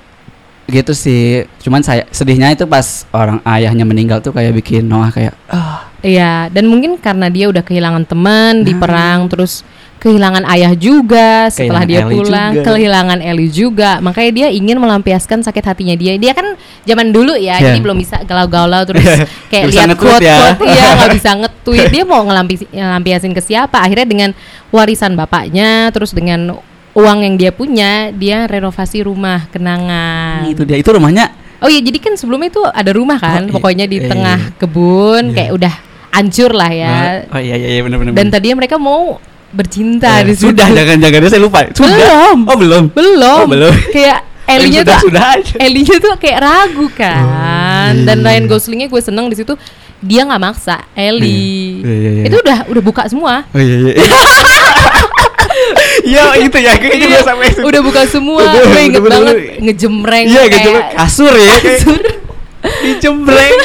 [0.63, 1.21] gitu sih
[1.60, 6.52] cuman saya sedihnya itu pas orang ayahnya meninggal tuh kayak bikin Noah kayak ah Iya,
[6.52, 8.80] dan mungkin karena dia udah kehilangan teman di Nah.
[8.80, 9.63] perang, terus
[9.98, 12.66] kehilangan ayah juga setelah Kehilangan dia Ellie pulang, juga.
[12.68, 13.92] kehilangan Ellie juga.
[13.98, 16.20] Makanya dia ingin melampiaskan sakit hatinya dia.
[16.20, 17.72] Dia kan zaman dulu ya, Iya.
[17.72, 19.00] jadi belum bisa galau-galau terus
[19.48, 20.38] kayak Nggak bisa lihat nge-tweet quote ya.
[20.52, 21.88] quote, iya nggak bisa nge-tweet.
[21.89, 23.78] Dia mau ngelampiasin, ngelampiasin ke siapa?
[23.80, 24.30] Akhirnya dengan
[24.70, 26.52] warisan bapaknya, terus dengan
[26.92, 30.46] uang yang dia punya, dia renovasi rumah kenangan.
[30.46, 33.54] itu dia itu rumahnya Oh iya, jadi kan sebelumnya itu ada rumah kan, Oh, iya.
[33.56, 34.56] pokoknya di Iya, tengah iya.
[34.60, 35.36] kebun, Iya.
[35.39, 35.74] kayak udah
[36.13, 37.26] hancur lah ya.
[37.28, 39.17] oh iya iya iya benar benar Dan tadinya mereka mau
[39.49, 40.49] bercinta Eh, di situ.
[40.49, 42.38] sudah jangan jangan saya lupa sudah Belum.
[42.45, 43.39] oh belum belum.
[43.39, 43.73] Oh, belum.
[43.89, 47.95] Kayak Elinya sudah tuh, sudah aja Elinya tuh kayak ragu kan.
[47.95, 48.49] iya, Dan iya, Ryan iya.
[48.49, 49.54] Goslingnya gue seneng di situ.
[49.99, 51.80] Dia nggak maksa Ellie.
[51.80, 52.23] Iya, iya, iya.
[52.28, 53.47] Itu udah udah buka semua.
[53.47, 53.93] oh iya iya
[56.04, 57.63] Iya itu ya kayaknya gue sampai situ.
[57.63, 58.41] udah buka semua.
[58.43, 61.99] Gue inget banget ngejemreng iya gitu kayak kasur ya kasur.
[62.84, 63.56] dicembreng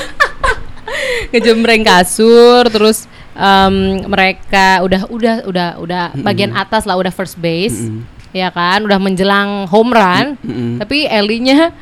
[1.31, 7.87] ngejembreng kasur terus em, mereka udah udah udah udah bagian atas lah udah first base
[7.87, 8.03] Mm-mm.
[8.31, 10.79] ya kan udah menjelang home run Mm-mm.
[10.79, 11.73] tapi Ellie-nya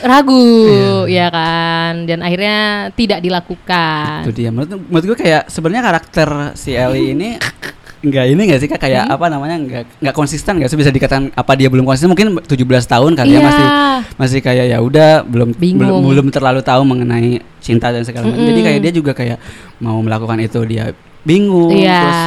[0.00, 0.68] ragu
[1.06, 1.24] Iya.
[1.24, 2.58] ya kan dan akhirnya
[2.92, 7.40] tidak dilakukan itu dia menurut menurut gue kayak sebenarnya karakter si Ellie ini
[7.98, 11.34] Enggak ini enggak sih Kak kayak apa namanya enggak enggak konsisten enggak sih bisa dikatakan
[11.34, 12.54] apa dia belum konsisten mungkin 17
[12.86, 13.36] tahun kali Iya.
[13.36, 13.66] ya masih
[14.14, 15.82] masih kayak ya udah belum Bingung.
[15.82, 18.38] belum belum terlalu tahu mengenai cinta dan segala macam.
[18.38, 18.66] Jadi Mm-mm.
[18.66, 19.38] kayak dia juga kayak
[19.78, 22.18] mau melakukan itu dia bingung iya terus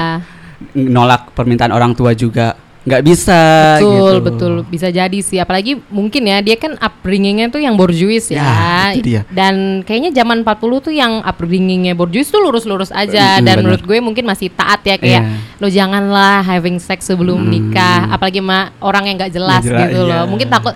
[0.92, 3.42] nolak permintaan orang tua juga nggak bisa
[3.78, 4.26] betul gitu.
[4.26, 8.98] betul bisa jadi sih apalagi mungkin ya dia kan upbringingnya tuh yang borjuis ya, Ya,
[8.98, 9.22] itu dia.
[9.30, 13.62] dan kayaknya zaman 40 tuh yang upbringingnya borjuis tuh lurus-lurus aja Mm, dan bener.
[13.62, 15.62] menurut gue mungkin masih taat ya kayak Iya.
[15.62, 17.50] lo janganlah having sex sebelum Mm.
[17.54, 20.10] nikah apalagi sama orang yang nggak jelas jelas, gitu iya.
[20.18, 20.74] loh mungkin takut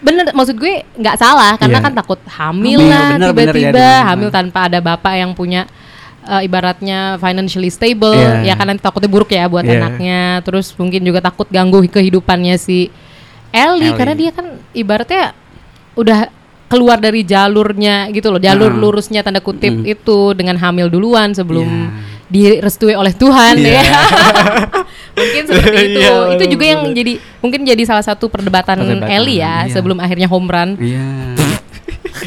[0.00, 1.84] bener maksud gue nggak salah karena Iya.
[1.84, 4.06] kan takut hamil Hamil, lah ya, tiba-tiba bener.
[4.06, 5.66] hamil tanpa ada bapak yang punya
[6.30, 8.46] eh, ibaratnya financially stable Iya.
[8.46, 9.76] ya kan nanti takutnya buruk ya buat Iya.
[9.76, 12.86] anaknya terus mungkin juga takut ganggu kehidupannya si
[13.50, 13.98] Ellie, Ellie.
[13.98, 15.34] karena dia kan ibaratnya
[15.98, 16.30] udah
[16.70, 18.78] keluar dari jalurnya gitu loh jalur Nah.
[18.78, 19.90] lurusnya tanda kutip Mm.
[19.90, 22.22] itu dengan hamil duluan sebelum Iya.
[22.30, 23.82] direstui oleh Tuhan Iya.
[23.82, 23.82] ya
[25.18, 27.12] mungkin seperti itu Iya, itu juga yang jadi
[27.42, 29.74] mungkin jadi salah satu perdebatan, Perdebatan, Ellie ya iya.
[29.74, 31.02] sebelum akhirnya home run Iya.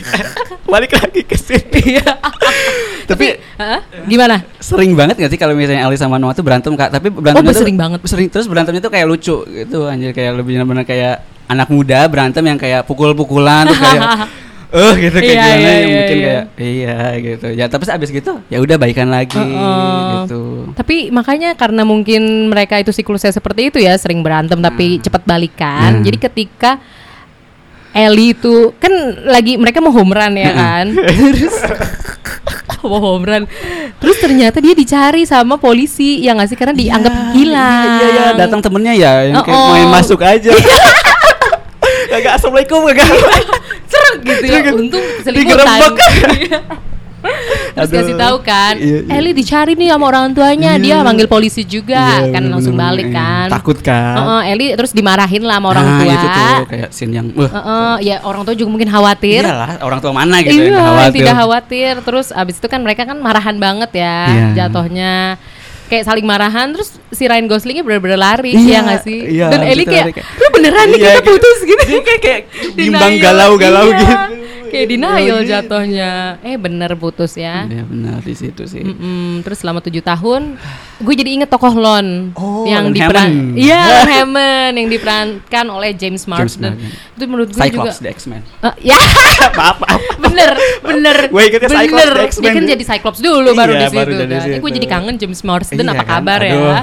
[0.72, 2.00] Balik lagi ke sini.
[3.10, 3.26] Tapi
[3.56, 3.80] Hah?
[4.04, 7.52] gimana sering banget gak sih kalau misalnya Ellie sama Noah tuh berantem kak tapi berantemnya
[7.52, 8.00] tuh Oh, sering banget.
[8.04, 12.42] sering terus berantemnya tuh kayak lucu gitu anjir kayak lebih benar kayak anak muda berantem
[12.42, 14.02] yang kayak pukul-pukulan tuh kayak
[14.74, 16.26] eh gitu kayak Iya, gimana iya, yang iya, mungkin iya.
[16.26, 20.26] kayak iya gitu ya tapi abis gitu ya udah baikan lagi Heeh.
[20.26, 20.42] gitu
[20.74, 25.04] Tapi makanya karena mungkin mereka itu siklusnya seperti itu ya sering berantem tapi Hmm.
[25.06, 26.02] cepat balikan.
[26.02, 26.04] Hmm.
[26.04, 26.82] Jadi ketika
[27.94, 28.90] Ellie itu kan
[29.24, 30.86] lagi mereka mau home run ya kan.
[31.34, 31.56] Terus
[32.84, 33.44] mau home run.
[33.98, 37.86] Terus ternyata dia dicari sama polisi ya nggak sih karena dianggap Iya, hilang.
[37.94, 39.72] iya iya datang temennya ya yang kayak Oh, oh.
[39.72, 40.52] main masuk aja
[42.12, 43.10] Kagak assalamualaikum kagak
[43.88, 44.60] Cerek gitu ya.
[44.60, 44.74] Cerek.
[44.76, 45.80] Untung selimutan.
[47.76, 47.98] Terus Aduh.
[47.98, 49.16] kasih tahu kan, Iya, iya.
[49.16, 50.80] Ellie dicari nih sama orang tuanya, Iya.
[50.80, 53.18] dia manggil polisi juga, Iya, kan langsung bener-bener, balik iya.
[53.18, 53.48] kan.
[53.50, 56.14] takut kan Heeh, Ellie terus dimarahin lah sama orang Nah, tua.
[56.14, 59.42] itu tuh kayak scene yang wah Heeh, ya orang tua juga mungkin khawatir.
[59.42, 61.94] iyalah orang tua mana gitu Iya, yang khawatir tidak khawatir.
[62.02, 64.48] Terus abis itu kan mereka kan marahan banget ya Iya.
[64.60, 65.14] jatuhnya.
[65.94, 69.20] Kayak saling marahan terus si Ryan Goslingnya bener-bener lari Iya, ya nggak sih?
[69.30, 71.30] iya, Dan Ellie kayak, lu beneran nih Iya, kita gitu.
[71.30, 71.84] putus gitu.
[72.02, 72.42] Kayak kayak
[72.78, 74.00] bimbang galau-galau iya.
[74.00, 74.16] gitu
[74.66, 75.52] Kayak denial Galau gitu.
[75.54, 76.12] jatuhnya.
[76.42, 77.62] Eh bener putus ya.
[77.64, 80.58] Iya benar di situ sih Mm-mm, terus selama tujuh tahun,
[80.98, 86.74] gue jadi inget tokoh Lon Oh, yang diperan, iya Hammond yang diperankan oleh James Marsden.
[87.14, 88.98] Itu menurut gue juga, Cyclops the X-Men Eh, ya
[89.54, 89.78] maaf
[90.18, 92.42] bener bener Gue ingetnya Cyclops bener the X-Men.
[92.42, 94.58] dia kan jadi Cyclops dulu baru Iya, di situ kan.
[94.58, 96.14] Gue jadi kangen James Marsden Iya apa kan?
[96.18, 96.50] kabar Aduh.
[96.70, 96.82] ya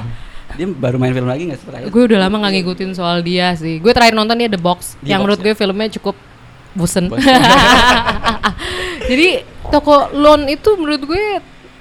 [0.50, 1.86] Dia baru main film lagi gak sih terakhir?
[1.88, 5.06] gue udah lama gak ngikutin soal dia sih gue terakhir nonton dia The Box The
[5.06, 5.44] yang Box, menurut ya?
[5.44, 6.16] gue filmnya cukup
[6.72, 7.34] bosen Bosen.
[9.06, 9.28] jadi
[9.66, 11.24] toko Lon itu menurut gue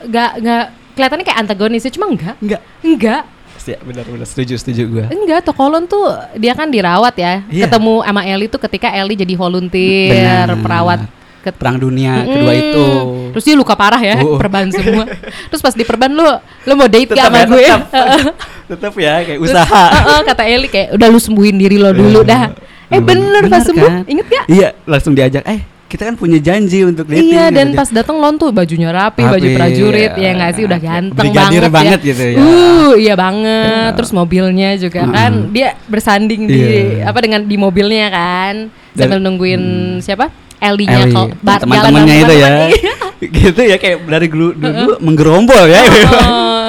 [0.02, 2.62] nggak nggak kelihatannya kayak antagonisnya cuma enggak Enggak.
[2.82, 3.24] enggak
[3.62, 5.06] Ya, benar benar setuju setuju gue.
[5.14, 7.70] enggak Tokolon tuh dia kan dirawat ya Iya.
[7.70, 10.10] ketemu sama Ellie tuh ketika Ellie jadi volunteer
[10.50, 10.58] Benar.
[10.58, 11.00] perawat
[11.40, 12.62] ke Perang dunia kedua Mm.
[12.62, 12.86] itu.
[13.30, 14.36] Terus dia luka parah ya, Oh.
[14.36, 15.08] perban semua.
[15.48, 16.26] Terus pas di perban lu
[16.66, 17.64] lu mau date gak sama ya, gue?
[17.64, 17.80] tetap.
[18.70, 19.84] Tetap ya kayak Terus, usaha.
[19.90, 22.54] "Heeh," kata Eli kayak udah lu sembuhin diri lo dulu dah.
[22.86, 24.04] Eh Hmm, bener, pas sembuh, kan?
[24.06, 24.46] inget gak?
[24.48, 25.42] Iya, langsung diajak.
[25.44, 27.32] Eh, kita kan punya janji untuk dating.
[27.32, 27.56] Iya gitu.
[27.56, 30.22] dan pas datang Lon tuh bajunya rapi, baju Rapi, prajurit iya.
[30.24, 32.08] ya nggak sih udah ganteng banget, banget ya.
[32.10, 32.38] gitu ya.
[32.38, 33.92] Uh iya banget.
[33.96, 35.50] Terus mobilnya juga kan Mm-mm.
[35.50, 37.10] dia bersanding di Iya.
[37.10, 38.54] apa dengan di mobilnya kan
[38.92, 39.62] sambil nungguin
[40.00, 40.30] siapa?
[40.60, 42.48] Ellie-nya Ellie, kalau bar- teman-temannya itu ya.
[42.48, 43.30] teman-teman.
[43.42, 45.82] gitu ya kayak dari dulu dulu menggerombol ya.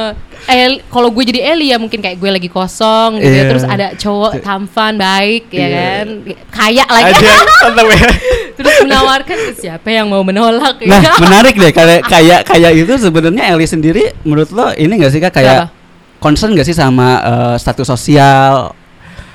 [0.03, 0.11] Oh,
[0.49, 3.45] El, kalau gue jadi Eli ya mungkin kayak gue lagi kosong gitu ya, Iya.
[3.47, 5.71] terus ada cowok tampan baik ya Iya.
[5.71, 6.07] kan
[6.51, 8.09] kaya lagi tetap ya.
[8.59, 12.93] terus menawarkan ke siapa yang mau menolak Nah, ya menarik deh kayak kayak kayak itu
[12.99, 16.19] sebenarnya Ellie sendiri menurut lo ini gak sih Kak kayak Kenapa?
[16.19, 18.75] concern gak sih sama eh, status sosial?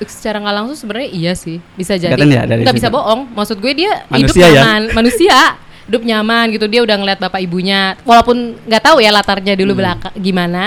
[0.04, 1.56] Secara nggak langsung sebenarnya iya sih.
[1.72, 2.12] Bisa jadi.
[2.14, 3.32] Ya nggak bisa bohong.
[3.32, 4.48] Maksud gue dia Manusia hidup ya?
[4.52, 4.82] nyaman.
[4.92, 5.38] Manusia.
[5.86, 6.66] Hidup nyaman gitu.
[6.66, 7.94] Dia udah ngeliat bapak ibunya.
[8.02, 9.80] Walaupun nggak tahu ya latarnya dulu Hmm.
[9.80, 10.64] belakang gimana.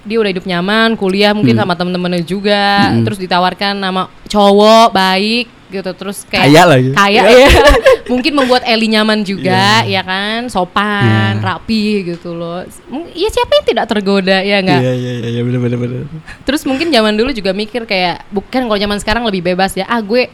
[0.00, 1.62] Dia udah hidup nyaman kuliah mungkin Hmm.
[1.62, 2.88] sama temen-temennya juga.
[2.88, 3.04] Hmm.
[3.04, 6.90] terus ditawarkan nama cowok baik gitu terus kayak Kaya lagi.
[6.92, 7.48] kaya ya
[8.12, 11.46] mungkin membuat Eli nyaman juga ya kan sopan Iya.
[11.46, 12.66] rapi gitu loh
[13.10, 16.00] ya siapa yang tidak tergoda ya nggak Iya iya iya benar benar benar.
[16.42, 19.86] Terus mungkin zaman dulu juga mikir kayak bukan kalau zaman sekarang lebih bebas ya.
[19.86, 20.26] Ah gue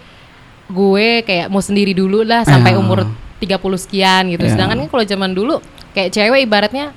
[0.67, 2.79] gue kayak mau sendiri dulu lah sampai Ya.
[2.79, 3.07] umur
[3.39, 4.43] 30 sekian gitu.
[4.43, 4.51] Ya.
[4.51, 5.61] Sedangkan kan kalau zaman dulu
[5.93, 6.91] kayak cewek ibaratnya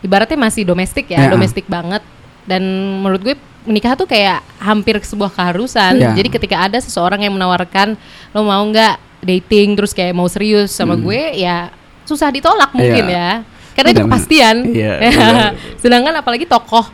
[0.00, 1.30] ibaratnya masih domestik ya, Ya.
[1.30, 2.02] domestik banget.
[2.42, 2.62] Dan
[2.98, 5.96] menurut gue menikah tuh kayak hampir sebuah keharusan.
[5.96, 6.12] Ya.
[6.12, 7.94] Jadi ketika ada seseorang yang menawarkan
[8.30, 11.02] lo mau nggak dating terus kayak mau serius sama Hmm.
[11.02, 11.70] gue ya
[12.02, 13.14] susah ditolak mungkin Iya.
[13.14, 13.30] ya.
[13.72, 14.18] Karena itu Benar-benar.
[14.18, 14.56] kepastian.
[14.68, 15.50] Iya, benar.
[15.76, 16.84] Sedangkan apalagi tokoh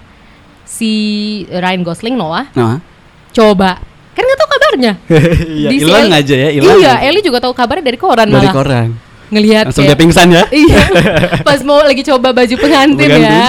[0.62, 0.92] si
[1.48, 2.78] Ryan Gosling Noah Nah.
[3.30, 3.80] coba
[4.12, 4.92] kan nggak tahu kabarnya
[5.58, 6.76] Iya, hilang aja ya, hilang.
[6.76, 6.94] iya.
[7.02, 8.88] Ellie juga tahu kabarnya dari koran dari malah koran.
[9.28, 10.44] ngelihat Langsung dia pingsan ya.
[10.54, 10.82] iya
[11.40, 13.24] pas mau lagi coba baju pengantin Pengantin.
[13.24, 13.48] ya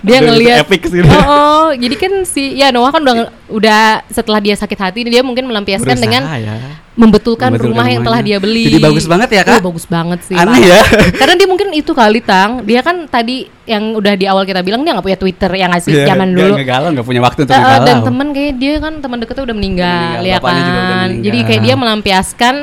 [0.00, 1.00] dia ngelihat epic sih.
[1.00, 5.20] oh, oh, jadi kan si ya Noah kan udah udah setelah dia sakit hati dia
[5.20, 6.56] mungkin melampiaskan Berusaha dengan ya.
[6.92, 8.28] membetulkan, Membetulkan rumah yang telah rumahnya.
[8.32, 9.60] dia beli Jadi bagus banget ya, Kak?
[9.60, 10.80] Oh, bagus banget sih Aneh ya.
[11.20, 14.80] karena dia mungkin itu kali tang dia kan tadi yang udah di awal kita bilang
[14.80, 17.54] dia nggak punya Twitter yang ngasih Iya, zaman dulu nggak galau, nggak punya waktu untuk
[17.54, 17.84] galau.
[17.84, 20.98] dan temen kayak dia kan teman deketnya udah meninggal, meninggal, ya bapaknya juga udah kan.
[21.02, 21.24] meninggal.
[21.26, 22.54] Jadi kayak dia melampiaskan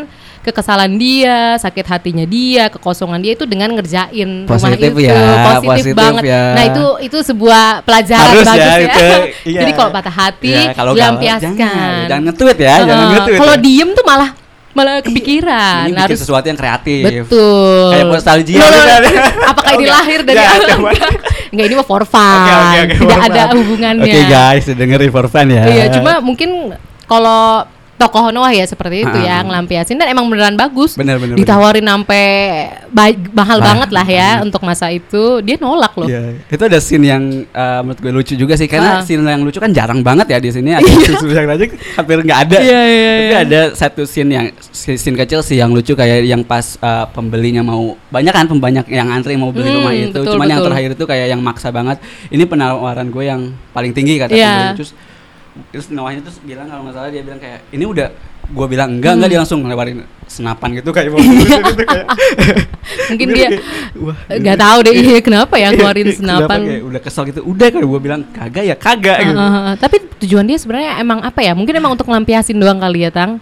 [0.44, 5.00] kekesalan dia, sakit hatinya dia, kekosongan dia itu dengan ngerjain Positif rumah itu.
[5.02, 5.16] ya,
[5.50, 6.24] positif, positif banget.
[6.26, 6.44] ya.
[6.52, 8.84] Nah, itu itu sebuah pelajaran Harus ya, bagus ya.
[8.84, 9.08] itu,
[9.50, 9.60] iya.
[9.64, 11.56] Jadi kalau patah hati Iya, kalau galau, dilampiaskan.
[11.56, 13.40] Jangan, jangan nge-tweet ya, jangan Eh, nge-tweet.
[13.40, 13.62] Kalau ya.
[13.62, 14.30] diem tuh malah
[14.74, 15.86] malah kepikiran.
[15.86, 17.30] Ini bikin sesuatu yang kreatif.
[17.30, 17.94] Betul.
[17.94, 18.82] Kayak nostalgia loh, gitu.
[18.90, 19.02] loh.
[19.54, 20.50] Apakah ini lahir dari Ya.
[21.54, 21.66] Enggak.
[21.70, 22.26] Ini mah for fun.
[22.42, 23.56] Oke, oke, oke, Tidak for ada fun.
[23.56, 24.02] hubungannya.
[24.04, 25.64] Oke guys, dengerin for fun ya.
[25.64, 26.74] Iya, cuma mungkin
[27.06, 27.70] kalau
[28.04, 30.94] tokoh Noah ya seperti itu ya ngelampiasin dan emang beneran bagus.
[30.94, 32.26] Bener, bener, Ditawarin sampai
[32.88, 35.40] ba- mahal Ah, banget lah ya untuk masa itu.
[35.40, 36.06] Dia nolak loh.
[36.06, 39.02] Iya, itu ada scene yang eh, menurut gue lucu juga sih karena Ah.
[39.02, 42.40] scene yang lucu kan jarang banget ya di sini ada scene yang aja hampir nggak
[42.44, 42.58] ada.
[42.60, 43.40] Iya, iya, Tapi iya.
[43.42, 47.96] ada satu scene yang scene kecil sih yang lucu kayak yang pas eh, pembelinya mau
[48.08, 50.12] banyak kan pembanyak yang antri mau beli Hmm, rumah itu.
[50.14, 50.70] betul, Cuman yang betul.
[50.70, 51.98] terakhir itu kayak yang maksa banget.
[52.28, 54.50] Ini penawaran gue yang paling tinggi kata Iya.
[54.50, 54.76] pembeli.
[54.76, 54.92] Terus
[55.70, 58.10] terus Noahnya terus bilang kalau nggak salah dia bilang kayak ini udah
[58.44, 59.32] gue bilang enggak enggak Hmm.
[59.32, 62.06] dia langsung ngelewarin senapan gitu kayak mau gitu kayak
[63.10, 63.48] Mungkin dia
[64.30, 66.60] nggak tahu deh iya kenapa ya keluarin Kenapa senapan.
[66.64, 69.38] kayak udah kesel gitu udah kan gue bilang kagak ya kagak gitu.
[69.38, 69.74] Ah.
[69.76, 71.52] tapi tujuan dia sebenarnya emang apa ya?
[71.52, 73.40] Mungkin emang untuk ngelampiasin doang kali ya, Tang.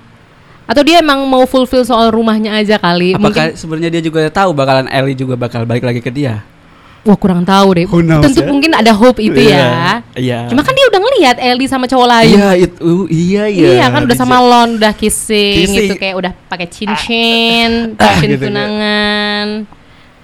[0.65, 3.11] Atau dia emang mau fulfill soal rumahnya aja kali.
[3.13, 6.41] apakah sebenarnya dia juga tahu bakalan Ellie juga bakal balik lagi ke dia
[7.01, 7.85] wah kurang tahu deh.
[7.85, 8.47] Knows Tentu ya?
[8.47, 9.93] mungkin ada hope itu Iya, ya.
[10.13, 10.39] iya.
[10.45, 12.35] Cuma kan dia udah ngelihat Ellie sama cowok lain.
[12.35, 15.77] iya itu iya iya Iya kan udah sama Lon udah kissing, Kissing.
[15.87, 19.47] gitu kayak udah pakai cincin, Ah, cincin gitu, tunangan.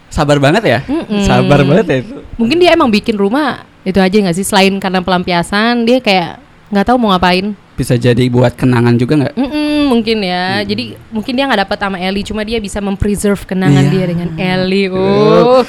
[0.07, 1.21] sabar banget ya Mm-mm.
[1.21, 5.01] sabar banget ya itu Mungkin dia emang bikin rumah itu aja nggak sih selain karena
[5.01, 7.55] pelampiasan dia kayak nggak tahu mau ngapain.
[7.73, 10.59] bisa jadi buat kenangan juga nggak Mm-mm, mungkin ya.
[10.61, 13.91] Jadi mungkin dia nggak dapat sama Ellie, cuma dia bisa mempreserve kenangan Iya.
[13.91, 14.89] dia dengan Ellie.
[14.89, 15.61] Oh,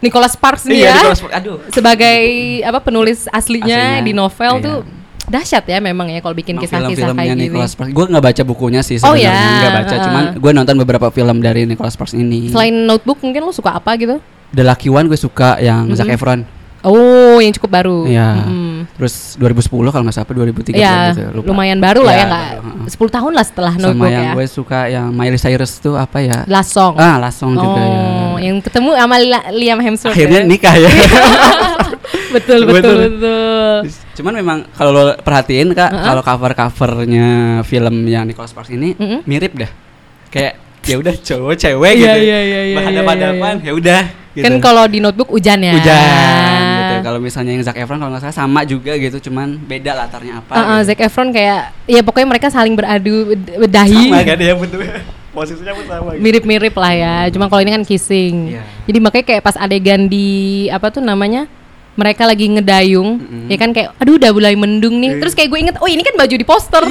[0.00, 0.94] Nicholas Sparks nih ya.
[0.96, 1.34] Nicholas Sparks.
[1.34, 2.18] aduh Sebagai
[2.62, 4.64] apa penulis aslinya, Aslinya, di novel iya.
[4.64, 4.76] tuh
[5.24, 7.48] dahsyat ya memang ya kalau bikin kisah-kisah kayak gini.
[7.48, 9.58] Nicholas Sparks gue nggak baca bukunya sih Oh, sebenarnya ya.
[9.58, 10.40] nggak baca cuman Heeh.
[10.40, 14.20] gue nonton beberapa film dari Nicholas Sparks ini Selain Notebook mungkin lo suka apa gitu?
[14.50, 16.14] The Lucky One gue suka yang Zac Mhm.
[16.14, 16.40] Efron
[16.80, 18.04] Oh, yang cukup baru.
[18.04, 18.44] Iya.
[18.84, 18.96] Mm-mm.
[18.96, 21.46] Terus 2010 kalau nggak salah apa 2013 Ya, gitu, lupa.
[21.48, 22.48] lumayan baru lah Ya, ya nggak.
[22.86, 24.32] 10 tahun lah setelah Sama Notebook yang ya.
[24.32, 26.44] gue suka yang Miley Cyrus tuh apa ya?
[26.44, 26.94] Last Song.
[26.94, 27.98] Ah, Last Song juga ya.
[28.28, 30.12] oh, yang ketemu sama Li- Liam Hemsworth.
[30.12, 30.46] Akhirnya ya?
[30.46, 30.90] nikah ya.
[32.30, 32.96] betul betul Betul.
[33.10, 33.76] betul.
[34.14, 36.04] Cuman memang kalau lo perhatiin kak, Heeh.
[36.04, 37.28] kalau cover-covernya
[37.62, 39.22] film yang Nicholas Sparks ini Mm-mm.
[39.24, 39.70] mirip dah.
[40.28, 42.18] Kayak ya udah cowok cewek Iya, gitu.
[42.20, 44.02] iya, iya, iya, Berhadapan-hadapan ya udah.
[44.34, 44.44] Gitu.
[44.44, 45.72] Kan kalau di Notebook hujan ya.
[45.72, 46.53] hujan.
[47.04, 50.52] Kalau misalnya yang Zac Efron kalau nggak salah sama juga gitu, cuman beda latarnya apa.
[50.56, 50.88] Uh, uh, gitu.
[50.88, 54.08] Zac Efron kayak ya pokoknya mereka saling beradu bedahi.
[54.08, 54.80] sama kan ya betul.
[55.36, 56.08] Posisinya pun sama.
[56.16, 56.22] gitu.
[56.24, 57.14] Mirip-mirip lah ya.
[57.34, 58.56] Cuma kalau ini kan kissing.
[58.56, 58.64] Iya.
[58.88, 60.28] Jadi makanya kayak pas adegan di
[60.72, 61.44] apa tuh namanya?
[61.94, 63.46] Mereka lagi ngedayung, Mm-mm.
[63.46, 65.14] ya kan kayak, aduh udah mulai mendung nih.
[65.14, 65.20] Iya.
[65.22, 66.82] Terus kayak gue inget, oh ini kan baju di poster.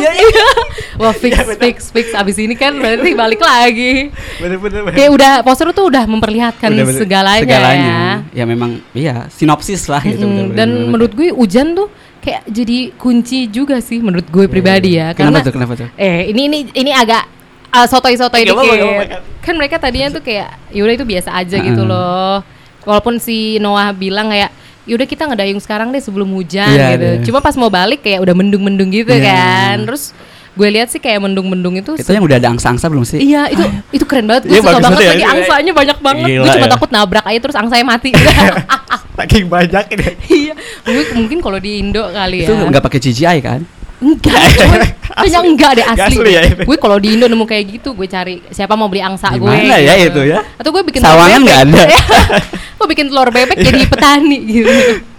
[1.01, 2.05] Wah fix, fix, fix.
[2.13, 4.07] Abis ini kan berarti balik lagi.
[4.39, 4.89] Bener-bener.
[4.89, 7.97] Kayak udah poster tuh udah memperlihatkan Udah bener- segalanya, segalanya.
[8.31, 8.41] ya.
[8.41, 10.23] Ya memang iya sinopsis lah gitu.
[10.23, 10.55] Mm, bener-bener.
[10.55, 11.91] dan menurut gue hujan tuh
[12.23, 15.11] kayak jadi kunci juga sih menurut gue pribadi ya.
[15.11, 15.51] Iya, Kenapa Karena tuh?
[15.51, 15.87] Kenapa tuh?
[15.99, 17.27] eh ini ini ini agak
[17.69, 18.55] uh, sotoy-sotoy dikit.
[18.55, 19.19] apa-apa.
[19.41, 21.67] Kan mereka tadinya tuh kayak yaudah itu biasa aja Heeh.
[21.67, 22.39] gitu loh.
[22.83, 24.51] Walaupun si Noah bilang kayak
[24.83, 27.05] yaudah kita ngedayung sekarang deh sebelum hujan Iya, gitu.
[27.05, 27.23] iya.
[27.23, 29.23] Cuma pas mau balik kayak udah mendung-mendung gitu Iya.
[29.25, 29.77] kan.
[29.87, 30.11] Terus
[30.53, 33.17] gue lihat sih kayak mendung-mendung itu Itu yang udah ada angsa-angsa belum sih?
[33.17, 34.45] Iya itu itu keren banget.
[34.45, 35.29] Gue Iya, suka banget ya, lagi ya.
[35.31, 36.27] angsanya banyak banget.
[36.35, 36.71] Gue cuma ya.
[36.71, 38.09] takut nabrak aja terus angsanya mati.
[39.17, 40.09] Saking banyak ini.
[40.27, 42.47] Iya, mungkin, mungkin kalau di Indo kali ya.
[42.49, 43.61] Itu nggak pakai CGI kan?
[44.03, 44.43] Enggak.
[45.23, 46.17] Kayaknya enggak deh asli.
[46.19, 46.41] asli ya?
[46.65, 49.45] Gue kalau di Indo nemu kayak gitu, gue cari siapa mau beli angsa gue.
[49.45, 50.19] Gimana ya gitu.
[50.19, 50.39] itu ya?
[50.59, 51.83] Atau gue bikin Sawangan telur nggak ada.
[52.81, 54.73] gue bikin telur bebek jadi petani gitu.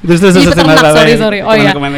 [0.04, 1.38] Terus terus Jadi terus peternak, sorry sorry.
[1.40, 1.72] Oh ya.
[1.72, 1.96] ke mana?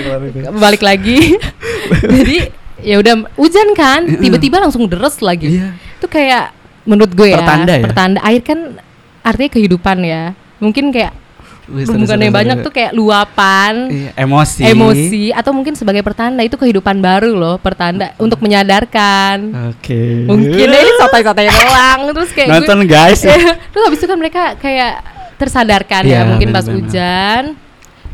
[0.54, 1.34] Balik lagi.
[2.22, 2.38] jadi
[2.84, 5.58] ya udah hujan kan, tiba-tiba langsung deres lagi.
[5.58, 5.74] Iya.
[5.98, 6.52] Itu kayak
[6.86, 7.82] menurut gue ya, Pertanda ya?
[7.82, 8.78] pertanda air kan
[9.26, 10.22] artinya kehidupan ya.
[10.62, 11.25] Mungkin kayak
[11.66, 13.74] bukannya seru, banyak tuh kayak luapan.
[13.88, 14.62] Iya, emosi.
[14.64, 19.36] emosi atau mungkin sebagai pertanda itu kehidupan baru loh pertanda untuk menyadarkan
[19.74, 20.24] Oke.
[20.24, 23.20] mungkin ya ini sotoy-sotoy doang terus kayak gue- Nonton guys.
[23.70, 25.02] terus habis itu kan mereka kayak
[25.36, 27.42] tersadarkan ya Iya, mungkin pas hujan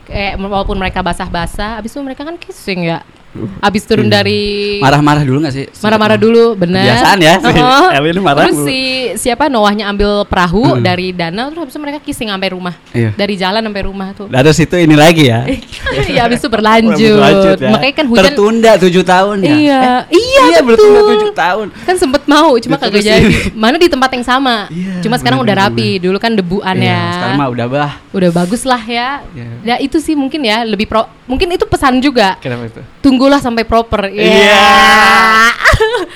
[0.02, 3.04] kayak walaupun mereka basah-basah habis itu mereka kan kissing ya
[3.58, 4.14] habis turun Iya.
[4.14, 4.40] dari
[4.78, 5.64] Marah-marah dulu gak sih?
[5.78, 7.60] marah-marah dulu bener Kebiasaan ya si.
[7.92, 8.66] Ellie ini marah terus dulu.
[8.66, 8.78] si
[9.18, 10.80] siapa Noahnya ambil perahu Hmm.
[10.80, 13.10] dari danau terus habis itu mereka kissing sampai rumah Iya.
[13.14, 15.48] dari jalan sampai rumah tuh Nah, terus itu ini lagi ya.
[16.14, 17.70] ya habis itu berlanjut, Berlanjut ya.
[17.70, 19.54] makanya kan hujan tertunda 7 tahun ya.
[19.54, 20.92] Iya, Eh, iya, iya betul.
[20.92, 21.66] bertunda 7 tahun.
[21.82, 25.54] kan sempet mau cuma kagak jadi mana di tempat yang sama Iya, cuma sekarang udah
[25.54, 25.88] bener-bener.
[25.88, 27.90] rapi dulu kan debuan Iya, ya sekarang mah udah bah.
[28.10, 29.48] udah bagus lah ya Iya.
[29.62, 32.82] ya itu sih mungkin ya lebih pro mungkin itu pesan juga Kenapa itu?
[33.22, 34.10] Tunggulah sampai proper.
[34.10, 34.66] Iya.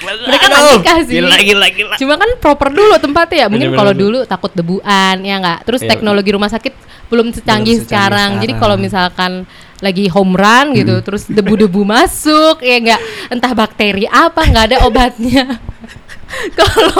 [0.26, 1.14] mereka nggak Aduh, nikah sih.
[1.22, 1.94] Gila gila gila.
[2.02, 3.46] cuma kan proper dulu tempatnya ya.
[3.46, 5.70] Mungkin kalau dulu takut debuan ya nggak?
[5.70, 6.74] Terus Iya, teknologi rumah sakit
[7.06, 8.30] belum secanggih secanggih sekarang.
[8.42, 8.58] Jadi sekarang.
[8.58, 9.32] kalau misalkan
[9.78, 13.00] lagi home run gitu terus debu-debu masuk ya nggak?
[13.30, 15.62] Entah bakteri apa nggak ada obatnya
[16.58, 16.90] kalau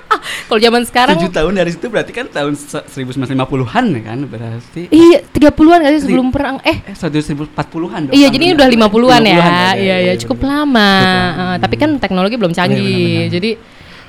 [0.48, 4.82] kalau zaman sekarang 7 tahun dari situ berarti kan tahun se- 1950-an ya kan berarti.
[4.90, 8.14] iya 30-an nggak sih sebelum perang eh Eh, 1940-an dong.
[8.14, 9.36] Iya, jadi ini udah 50-an ya.
[9.36, 10.92] 50-an Iya, iya, cukup lama.
[11.32, 12.82] Eh, tapi kan teknologi belum canggih.
[12.82, 13.30] Iya, benar-benar.
[13.30, 13.50] Jadi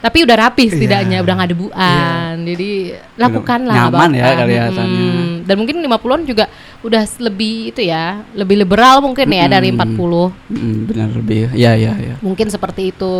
[0.02, 0.71] tapi udah rapi Iya.
[0.74, 2.34] setidaknya, udah nggak debuan.
[2.43, 2.69] Jadi
[3.15, 4.39] lakukanlah Nyaman ya apa-apa.
[4.41, 5.06] kelihatannya.
[5.06, 5.30] Mm-mm.
[5.45, 6.45] Dan mungkin 50-an juga
[6.82, 9.93] udah lebih itu ya, lebih liberal mungkin ya dari Mm-mm.
[9.93, 10.50] 40.
[10.50, 11.54] Mm, benar lebih.
[11.54, 12.15] Iya iya iya.
[12.17, 13.13] Mungkin seperti itu.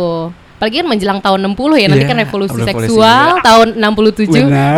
[0.62, 3.42] Apalagi kan menjelang tahun 60 ya, nanti Iya, kan revolusi revolusi seksual juga.
[3.42, 4.46] tahun 67.
[4.46, 4.74] Benar.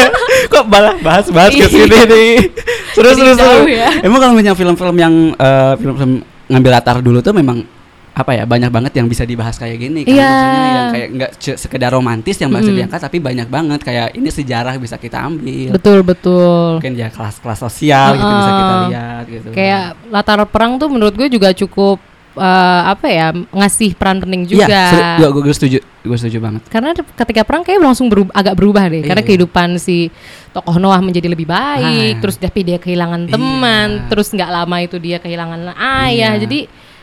[0.52, 2.32] Kok malah bahas-bahas ke sini nih.
[3.00, 3.40] Terus terus.
[3.64, 4.04] ya.
[4.04, 6.20] Emang kalau punya film-film yang eh, film-film
[6.52, 7.64] ngambil latar dulu tuh memang
[8.12, 10.28] apa ya banyak banget yang bisa dibahas kayak gini kan Iya.
[10.28, 12.76] maksudnya yang kayak nggak sekedar romantis yang bisa Mm.
[12.76, 16.76] diangkat tapi banyak banget kayak ini sejarah bisa kita ambil Betul, betul.
[16.76, 21.24] mungkin ya kelas-kelas sosial gitu bisa kita lihat gitu kayak latar perang tuh menurut gue
[21.32, 24.66] juga cukup eh, apa ya ngasih peran penting juga.
[24.66, 26.62] Iya, gue gue setuju, gue setuju banget.
[26.68, 29.02] Karena ketika perang kayak langsung berubah, agak berubah deh.
[29.04, 29.28] Karena Iya.
[29.28, 30.08] kehidupan si
[30.50, 32.20] tokoh Noah menjadi lebih baik, Ah.
[32.20, 33.32] terus tapi dia kehilangan Iya.
[33.36, 36.36] teman, terus nggak lama itu dia kehilangan ayah.
[36.36, 36.42] Iya.
[36.44, 36.58] Jadi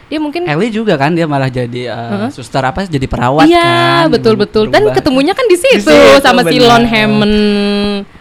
[0.10, 2.30] dia mungkin Ellie juga kan dia malah jadi uh, Heeh.
[2.34, 4.06] suster apa jadi perawat Iya kan.
[4.10, 4.98] betul betul dan Berubah.
[4.98, 6.58] ketemunya kan di situ, situ, sama si.
[6.58, 7.38] Lon Hammond.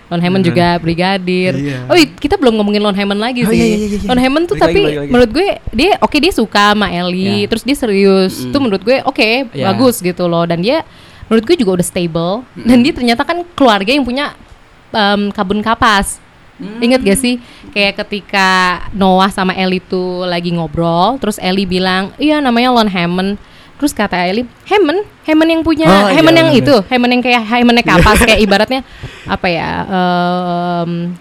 [0.09, 1.53] Lon Hammond juga brigadir.
[1.53, 1.85] Iya.
[1.85, 3.57] Oh kita belum ngomongin Lon Hammond lagi Oh, sih.
[3.57, 4.09] iya, iya, iya, iya.
[4.09, 5.11] Lon Hammond tuh Balik tapi lagi, lagi.
[5.11, 7.49] menurut gue dia oke dia suka sama Ellie, Iya.
[7.49, 8.33] terus dia serius.
[8.39, 8.53] Mm.
[8.53, 9.65] Tuh menurut gue oke Iya.
[9.67, 10.85] bagus gitu loh dan dia
[11.29, 14.33] menurut gue juga udah stable dan dia ternyata kan keluarga yang punya
[14.91, 16.21] em, kabun kapas.
[16.59, 16.83] Hmm.
[16.83, 17.39] Ingat gak sih
[17.71, 18.49] kayak ketika
[18.91, 23.39] Noah sama Ellie tuh lagi ngobrol, terus Ellie bilang, "Iya namanya Lon Hammond."
[23.79, 25.07] Terus kata Ellie, "Hammond?
[25.23, 26.63] Hammond yang punya Oh, Hammond iya, yang bener.
[26.67, 28.81] itu, Hammond yang kayak Hammondnya kapas kayak ibaratnya
[29.25, 29.69] apa ya?
[29.87, 31.15] em,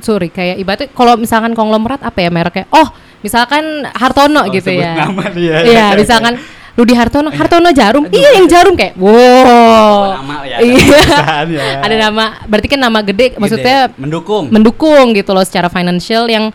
[0.00, 2.64] sorry, kayak ibaratnya kalau misalkan konglomerat apa ya mereknya?
[2.72, 2.88] Oh,
[3.20, 5.04] misalkan Hartono Oh, gitu ya.
[5.04, 5.56] nama dia.
[5.68, 6.40] Iya, misalkan
[6.78, 8.06] Rudi Hartono, Hartono Jarum.
[8.06, 10.14] Iya, yang Jarum kayak wow.
[10.22, 10.86] nama ya, ada Iya.
[11.50, 11.66] ya.
[11.90, 13.98] Ada nama, berarti kan nama gede, maksudnya Gede.
[13.98, 14.44] mendukung.
[14.46, 16.54] mendukung gitu loh secara financial yang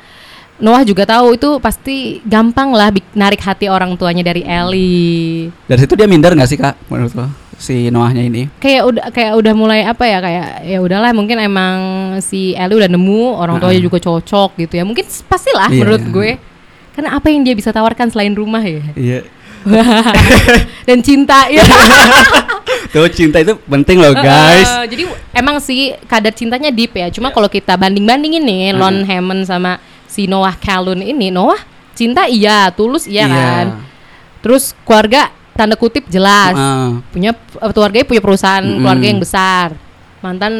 [0.63, 5.51] Noah juga tahu itu pasti gampang lah narik hati orang tuanya dari Ellie.
[5.67, 7.27] Dari situ dia minder nggak sih kak menurut lo
[7.59, 8.47] si Noahnya ini?
[8.63, 11.75] Kayak udah kayak udah mulai apa ya kayak ya udahlah mungkin emang
[12.23, 14.87] si Ellie udah nemu orang tuanya juga cocok gitu ya.
[14.87, 16.13] Mungkin pastilah Iya, menurut iya.
[16.15, 16.31] gue.
[16.93, 18.85] Karena apa yang dia bisa tawarkan selain rumah ya?
[18.93, 19.19] Iya.
[20.87, 21.63] Dan cinta ya.
[22.93, 24.69] Tuh cinta itu penting loh guys.
[24.83, 25.03] Eh, jadi
[25.33, 27.09] emang sih kadar cintanya deep ya.
[27.09, 31.57] Cuma kalau kita banding-bandingin nih Lon Hammond sama si Noah Calhoun ini, Noah
[31.97, 33.65] cinta iya, tulus iya, kan.
[34.45, 36.53] Terus keluarga tanda kutip jelas.
[36.53, 36.89] Heeh.
[37.13, 38.81] Punya eh, keluarganya punya perusahaan Mm-mm.
[38.81, 39.67] keluarga yang besar.
[40.23, 40.53] Mantan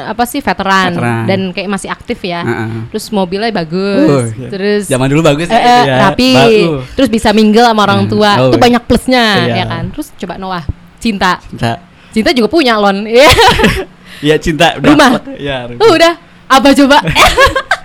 [0.00, 1.24] apa sih veteran, Veteran.
[1.28, 2.40] dan kayak masih aktif ya.
[2.40, 2.88] Heeh.
[2.88, 4.08] Terus mobilnya bagus.
[4.08, 4.48] Uh, iya.
[4.48, 5.96] Terus Zaman dulu bagus eh, ya, eh, ya.
[6.08, 6.32] rapi.
[6.32, 6.82] Bagus.
[6.96, 8.10] Terus bisa mingle sama orang Hmm.
[8.10, 8.32] tua.
[8.40, 8.64] Oh, Itu iya.
[8.64, 9.54] banyak plusnya Iya.
[9.54, 9.84] ya kan.
[9.92, 10.64] Terus coba Noah
[10.96, 11.36] cinta.
[11.44, 11.72] Cinta.
[12.08, 13.04] Cinta juga punya Lon.
[13.04, 13.28] Iya.
[14.22, 14.78] Iya cinta.
[14.78, 15.18] Rumah.
[15.34, 15.66] Iya.
[15.68, 15.82] rumah.
[15.82, 16.12] Uh, udah
[16.46, 16.98] apa coba?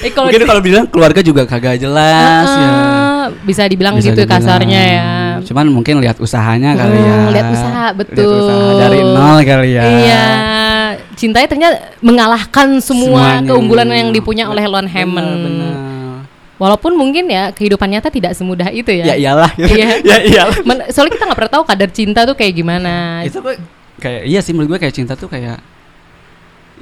[0.00, 2.68] eh, kalau Mungkin kalau bilang keluarga juga kagak jelas ya.
[2.68, 4.42] Ah, bisa dibilang Bisa gitu dibilang.
[4.42, 5.08] kasarnya ya.
[5.42, 7.16] Cuman mungkin lihat usahanya kali Hmm, ya.
[7.32, 8.22] lihat usaha, betul.
[8.22, 9.82] Lihat usaha dari nol kali ya.
[9.84, 10.24] Iya,
[11.14, 13.48] cintanya ternyata mengalahkan semua Semuanya.
[13.48, 15.30] keunggulan yang dipunya oleh Lon Hammond.
[15.40, 15.74] bener.
[16.54, 19.04] Walaupun mungkin ya kehidupan nyata tidak semudah itu ya.
[19.04, 19.50] Ya iyalah.
[19.56, 19.98] Iya.
[20.10, 20.56] ya iyalah.
[20.62, 23.22] Men- soalnya kita nggak pernah tahu kadar cinta tuh kayak gimana.
[23.22, 23.38] itu
[23.98, 25.58] kayak iya sih menurut gue kayak cinta tuh kayak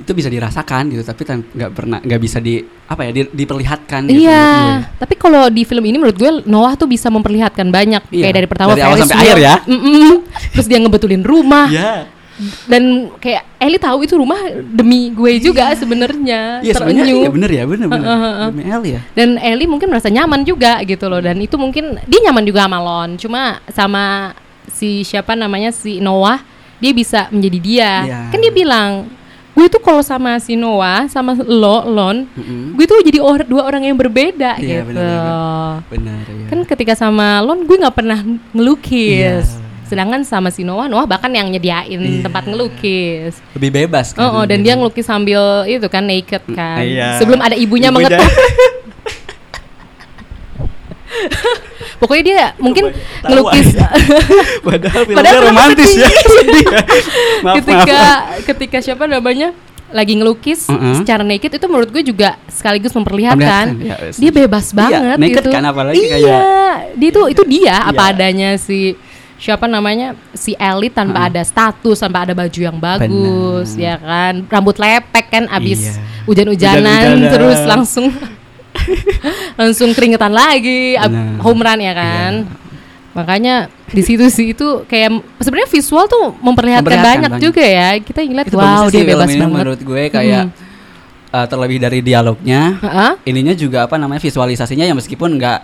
[0.01, 4.01] itu bisa dirasakan gitu tapi kan nggak pernah nggak bisa di apa ya di- diperlihatkan
[4.07, 4.49] gitu Iya,
[4.97, 8.47] tapi kalau di film ini menurut gue Noah tuh bisa memperlihatkan banyak Iya, kayak dari
[8.47, 9.55] pertama dari awal sampai akhir ya.
[9.63, 10.25] Mm-mm.
[10.51, 11.93] Terus dia ngebetulin rumah Iya.
[12.65, 12.83] dan
[13.17, 17.21] kayak Ellie tahu itu rumah demi gue juga sebenarnya Iya sebenarnya terenyuh.
[17.21, 18.07] iya bener ya bener bener.
[18.49, 19.01] Demi Ellie ya.
[19.13, 22.79] Dan Ellie mungkin merasa nyaman juga gitu loh dan itu mungkin dia nyaman juga sama
[22.79, 23.11] Lon.
[23.15, 24.33] Cuma sama
[24.67, 26.41] si siapa namanya si Noah
[26.79, 27.91] dia bisa menjadi dia.
[28.03, 28.21] Iya.
[28.33, 28.91] Kan dia bilang,
[29.51, 32.75] "Gue tuh kalau sama si Noah sama lo Lon, Mm-mm.
[32.75, 36.47] gue tuh jadi or- dua orang yang berbeda Iya, gitu." benar, Bener ya.
[36.47, 38.19] Kan ketika sama Lon gue nggak pernah
[38.51, 39.47] ngelukis.
[39.51, 39.59] Iya.
[39.85, 42.23] Sedangkan sama si Noah, Noah bahkan yang nyediain Iya.
[42.23, 43.35] tempat ngelukis.
[43.53, 44.19] lebih bebas kan.
[44.23, 46.81] Oh, oh, dan dia ngelukis sambil itu kan naked kan.
[46.81, 47.19] Iya.
[47.19, 48.15] Sebelum ada ibunya, Ibunya.
[48.15, 48.23] mengetuk.
[52.01, 53.77] Pokoknya dia mungkin ngelukis
[54.67, 56.09] Padahal filmnya romantis ya.
[56.09, 56.65] sedih.
[56.65, 56.81] Ya.
[57.45, 58.41] Maaf, ketika maaf.
[58.45, 59.53] ketika siapa namanya
[59.91, 60.97] lagi ngelukis Mm-mm.
[60.97, 65.35] secara naked itu menurut gue juga sekaligus memperlihatkan Memperlihatkan, ya, dia bebas Iya, banget naked
[65.37, 65.51] gitu.
[65.51, 66.45] kan, apalagi iya, kayak-
[66.95, 68.13] dia itu itu dia apa Iya.
[68.13, 68.95] adanya si
[69.35, 73.83] siapa namanya si Ellie tanpa ada status tanpa ada baju yang bagus Benar.
[73.83, 75.93] ya kan rambut lepek kan abis Iya.
[76.23, 77.31] hujan-hujanan Hujan-hujanan.
[77.31, 78.07] terus langsung
[79.61, 81.39] langsung keringetan lagi Benar.
[81.41, 82.59] home run ya kan Iya.
[83.11, 83.55] makanya
[83.91, 87.43] di situ sih itu kayak sebenarnya visual tuh memperlihatkan, Memperlihatkan banyak, banyak.
[87.43, 90.45] juga ya kita ngeliat Itu wow dia bebas ini banget menurut gue kayak
[91.29, 93.13] uh, terlebih dari dialognya Heeh.
[93.27, 95.59] ininya juga apa namanya visualisasinya yang meskipun nggak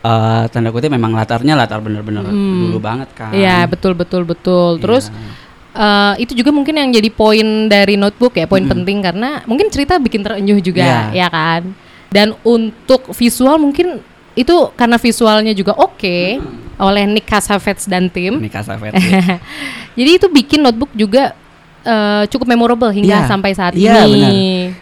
[0.00, 4.80] uh, tanda kutip memang latarnya latar bener-bener dulu banget kan Iya betul betul betul.
[4.80, 5.28] Terus Iya.
[5.70, 10.02] eh, itu juga mungkin yang jadi poin dari notebook ya, poin penting karena mungkin cerita
[10.02, 11.00] bikin terenyuh juga, Iya.
[11.14, 11.62] ya kan.
[12.10, 14.02] Dan untuk visual mungkin
[14.32, 16.38] itu karena visualnya juga oke
[16.76, 18.36] oleh Nick Cassavetes dan tim.
[18.36, 18.94] ini kasafet
[19.98, 21.34] jadi itu bikin notebook juga
[21.80, 23.28] eh, cukup memorable hingga Iya.
[23.28, 24.16] sampai saat Iya, ini.
[24.16, 24.32] benar.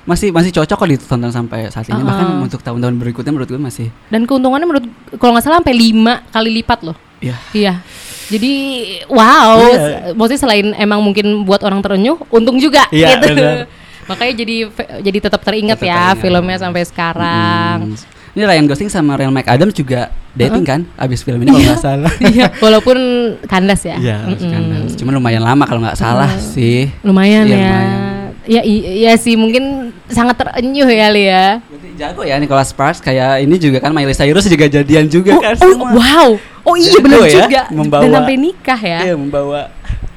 [0.05, 2.45] masih masih cocok kok ditonton sampai saat ini bahkan Uh-uh.
[2.45, 4.85] untuk tahun-tahun berikutnya menurut gue masih Dan keuntungannya menurut
[5.17, 6.97] kalau nggak salah sampai lima kali lipat loh.
[7.19, 7.83] ya Iya.
[8.29, 8.53] Jadi
[9.09, 9.75] wow, Iya.
[9.75, 13.33] s- maksudnya selain emang mungkin buat orang terenyuh, untung juga Iya, gitu.
[13.33, 13.65] benar.
[14.09, 14.57] Makanya jadi
[15.01, 16.19] jadi tetap teringat Tetap ya teringat.
[16.19, 17.77] filmnya sampai sekarang.
[17.93, 18.17] Hmm.
[18.31, 22.13] Ini Ryan Gosling sama Real McAdams juga dating kan abis film ini kalau nggak salah.
[22.25, 22.97] Iya, walaupun
[23.45, 23.97] kandas ya.
[23.97, 24.47] Iya, Mm-mm.
[24.47, 24.63] kan.
[24.95, 26.87] Cuma lumayan lama kalau nggak salah sih.
[27.01, 27.59] Lumayan Iya, ya.
[27.59, 28.07] lumayan.
[28.49, 29.65] Ya i- iya sih mungkin
[30.07, 31.47] sangat terenyuh ya Lia.
[31.61, 35.43] Berarti jago ya Nicholas Sparks kayak ini juga kan Miley Cyrus juga jadian juga Oh,
[35.43, 35.91] kan oh, semua.
[35.93, 36.29] wow.
[36.63, 37.63] Oh iya benar ya, juga.
[37.69, 38.99] membawa- Dan sampai nikah ya.
[39.03, 39.69] Iya, membawa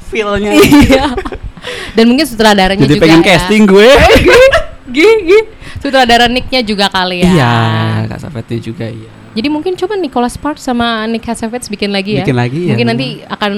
[0.05, 0.51] feel-nya.
[0.53, 1.05] Iya.
[1.93, 3.27] Dan mungkin sutradaranya Jadi juga pengen ya.
[3.35, 3.89] casting gue.
[4.95, 5.39] Gigi.
[5.81, 7.31] Sutradara Nicknya juga kali ya.
[7.31, 7.53] Iya,
[8.11, 9.09] Kak Safety juga iya.
[9.31, 12.27] Jadi mungkin coba Nicholas Sparks sama Nick Cassavetes bikin lagi ya.
[12.27, 12.99] Bikin lagi ya, Mungkin benar.
[12.99, 13.51] nanti akan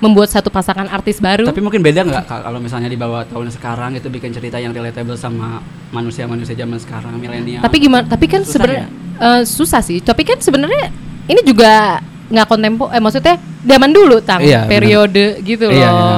[0.00, 1.44] membuat satu pasangan artis baru.
[1.44, 5.60] Tapi mungkin beda nggak kalau misalnya dibawa tahun sekarang itu bikin cerita yang relatable sama
[5.92, 7.60] manusia-manusia zaman sekarang milenial.
[7.60, 8.08] Tapi gimana?
[8.08, 9.26] Tapi kan sebenarnya ya?
[9.36, 10.00] eh, susah sih.
[10.00, 10.88] Tapi kan sebenarnya
[11.28, 12.00] ini juga
[12.32, 12.88] nggak kontempo.
[12.88, 15.76] Eh maksudnya zaman dulu tang Iya, periode gitu loh.
[15.76, 16.16] Iya, iya.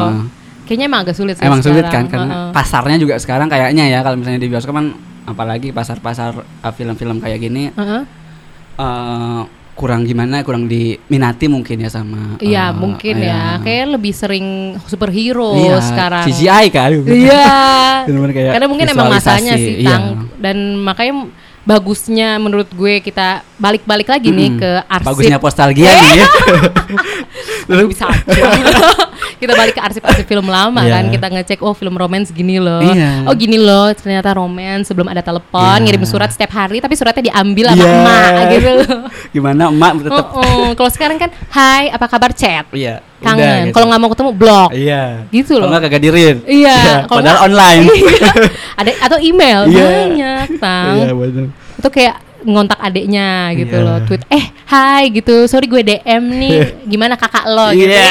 [0.62, 2.06] Kayaknya emang agak sulit sih Emang sulit kan sekarang.
[2.08, 2.50] karena Heeh.
[2.52, 4.86] pasarnya juga sekarang kayaknya ya kalau misalnya di bioskop kan
[5.22, 8.02] apalagi pasar-pasar uh, film-film kayak gini Heeh.
[8.74, 9.42] eh,
[9.72, 13.56] kurang gimana kurang diminati mungkin ya sama Iya eh, mungkin iya.
[13.56, 14.46] ya, kayak lebih sering
[14.84, 16.24] superhero Iya, sekarang.
[16.28, 17.48] CGI kan Iya.
[18.52, 19.96] Karena mungkin emang masanya sih, iya.
[19.96, 20.04] Tang.
[20.36, 21.26] Dan makanya
[21.62, 24.58] bagusnya menurut gue kita balik-balik lagi nih Mm-mm.
[24.58, 25.06] ke arsip.
[25.06, 26.26] bagusnya postalgia nih ya.
[27.70, 28.10] Lu bisa
[29.40, 30.92] kita balik ke arsip-arsip film lama Iya.
[30.92, 32.82] kan, kita ngecek oh film romance gini loh.
[32.84, 33.22] Iya.
[33.24, 35.82] Oh gini loh, ternyata romance sebelum ada telepon, Iya.
[35.84, 37.86] ngirim surat setiap hari tapi suratnya diambil sama Iya.
[37.88, 39.00] emak gitu loh.
[39.34, 42.66] gimana emak tetap Oh, kalau sekarang kan hai apa kabar chat?
[42.72, 43.62] iya udah Kangen.
[43.62, 43.72] gitu.
[43.72, 44.68] Kalau nggak mau ketemu blok.
[44.72, 45.70] iya Gitu loh.
[45.70, 48.30] nggak kagak dirin Iya, kalau padahal online Iya.
[48.74, 49.86] ada atau email Iya.
[49.86, 53.86] banyak tang iya bener itu kayak ngontak adeknya gitu Iya.
[53.86, 55.46] loh tweet eh hai gitu.
[55.46, 56.86] Sorry gue dm nih.
[56.86, 57.70] Gimana kakak lo?
[57.70, 58.08] gitu iya.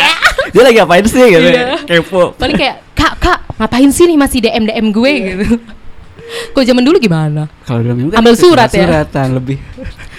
[0.49, 1.39] dia lagi ngapain sih gitu?
[1.41, 1.77] Iya.
[1.85, 2.33] kepo.
[2.35, 5.11] Paling kayak kak kak ngapain sih nih masih dm dm gue?
[5.13, 5.45] Gitu.
[6.55, 7.43] Kalau zaman dulu gimana?
[7.67, 8.87] kalau dalam minggu Ambil surat ya?
[8.87, 9.59] suratan lebih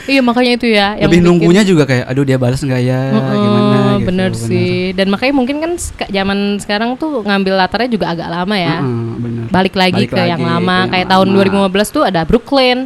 [0.03, 3.01] Iya makanya itu ya yang lebih bikin- nunggunya juga kayak aduh dia balas nggak ya
[3.09, 5.73] Heeh, gimana gitu bener sih dan makanya mungkin kan
[6.09, 10.19] zaman sekarang tuh ngambil latarnya juga agak lama ya Heeh, bener balik lagi Balik ke
[10.19, 11.69] yang lagi lama ke yang kayak tahun lama.
[11.71, 12.79] 2015 tuh ada Brooklyn.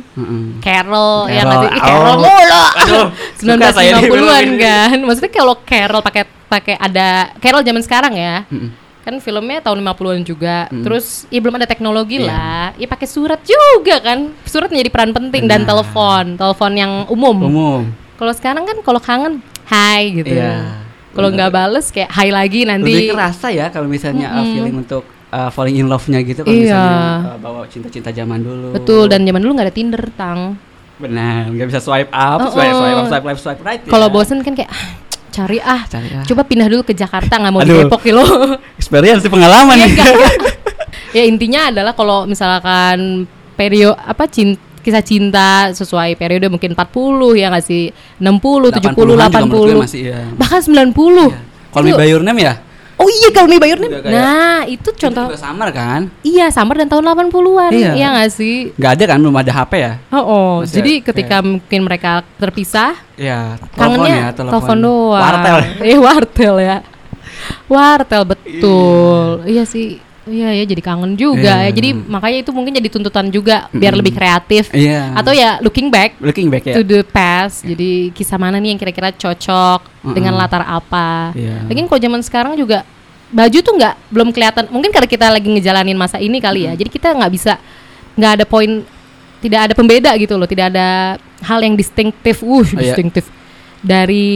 [0.58, 1.68] Carol, ya Carol, sih?
[1.68, 1.86] Ih, oh.
[1.86, 2.62] Carol mulu.
[2.74, 3.06] Aduh,
[3.38, 4.58] suka saya nih 1950-an film ini.
[4.58, 4.96] kan.
[4.98, 7.06] Maksudnya kalau Carol pakai pakai ada
[7.38, 8.42] Carol zaman sekarang ya.
[8.48, 8.70] Mm-mm.
[9.06, 10.66] Kan filmnya tahun 50-an juga.
[10.66, 12.26] Terus ya belum ada teknologi Iya.
[12.26, 12.66] lah.
[12.74, 14.34] Ya pakai surat juga kan.
[14.42, 15.70] Surat menjadi peran penting dan Benar.
[15.72, 17.38] telepon, telepon yang umum.
[17.40, 17.80] umum
[18.14, 20.34] Kalau sekarang kan kalau kangen hai gitu.
[20.34, 20.82] Iya.
[21.12, 22.90] Kalau nggak bales kayak hai lagi nanti.
[22.90, 24.52] lebih kerasa ya kalau misalnya uh, Mm-mm.
[24.52, 26.66] feeling untuk uh, falling in love-nya gitu kalau Iya.
[26.66, 30.40] misalnya uh, bawa cinta-cinta zaman dulu Betul dan zaman dulu nggak ada Tinder, Tang.
[30.96, 32.80] benar nggak bisa swipe up Oh, swipe, oh.
[32.80, 33.88] swipe up swipe left swipe right ya.
[33.88, 34.84] Kalau bosen kan kayak "Ah,
[35.36, 35.82] cari ah.
[35.84, 36.24] Cari ah.
[36.24, 37.84] Coba pindah dulu ke Jakarta nggak mau di Aduh.
[37.84, 38.24] Depok ya lo.
[38.80, 40.08] experience sih pengalaman Iya, enggak.
[41.16, 46.86] ya intinya adalah kalau misalkan periode apa cinta kisah cinta sesuai periode mungkin 40
[47.34, 47.90] ya nggak sih
[48.22, 50.18] 60 70 80-an juga menurut gue 80 masih iya.
[50.38, 50.94] bahkan 90
[51.74, 52.54] Call Me Itu- By Your Name ya
[52.96, 55.68] oh iya kalau Me By Your Name Juga kayak- nah itu Itu contoh juga samar
[55.70, 56.00] kan?
[56.20, 57.90] Iya samar dan tahun 80-an Iya.
[57.92, 58.56] iya nggak sih?
[58.72, 59.92] Nggak ada kan belum ada HP ya?
[60.08, 60.50] Oh, oh.
[60.60, 64.78] Masih jadi kayak- ketika mungkin mereka terpisah Iya, telepon kangennya ya, telepon.
[64.78, 65.20] doang.
[65.20, 65.56] Wartel.
[65.88, 66.76] iya wartel ya.
[67.66, 69.44] Wartel betul.
[69.44, 71.64] Iya sih iya ya jadi kangen juga.
[71.64, 71.70] Iya.
[71.70, 74.68] ya jadi makanya itu mungkin jadi tuntutan juga biar lebih kreatif.
[74.74, 75.14] Iya.
[75.14, 76.74] atau ya looking back looking back ya.
[76.76, 77.62] to the past.
[77.62, 80.42] Jadi kisah mana nih yang kira-kira cocok dengan Mm-mm.
[80.46, 81.32] latar apa?
[81.32, 81.66] Iya.
[81.70, 82.82] lagian kalau zaman sekarang juga
[83.30, 84.64] baju tuh nggak belum kelihatan.
[84.70, 86.72] Mungkin karena kita lagi ngejalanin masa ini kali ya.
[86.74, 87.58] Jadi kita nggak bisa
[88.18, 88.82] nggak ada poin
[89.40, 90.46] tidak ada pembeda gitu loh.
[90.46, 92.90] Tidak ada hal yang distinktif uh iya.
[92.90, 93.28] distinktif
[93.86, 94.34] dari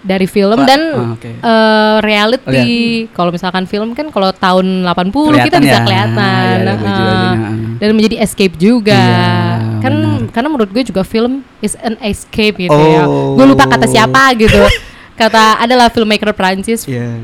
[0.00, 1.30] dari film dan ah, oke.
[1.30, 2.66] eh, reality
[3.08, 5.22] kalau misalkan film kan kalau tahun 80 kita
[5.54, 5.80] Kelihatan bisa ya.
[5.80, 7.48] kelihatan Iya, ada eh, baju-bajunya.
[7.78, 10.30] dan menjadi escape juga Iya, kan benar.
[10.30, 13.34] karena menurut gue juga film is an escape gitu ya Oh.
[13.34, 14.58] gue lupa kata siapa gitu
[15.14, 17.22] kata adalah filmmaker Prancis Iya.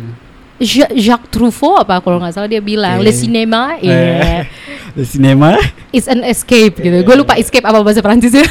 [0.58, 3.04] Ja- Jacques Truffaut apa kalau nggak salah dia bilang Oke.
[3.04, 4.42] le cinéma Eh, yeah,
[4.90, 5.58] The cinema
[5.90, 8.46] is an escape gitu gue lupa escape apa bahasa Prancisnya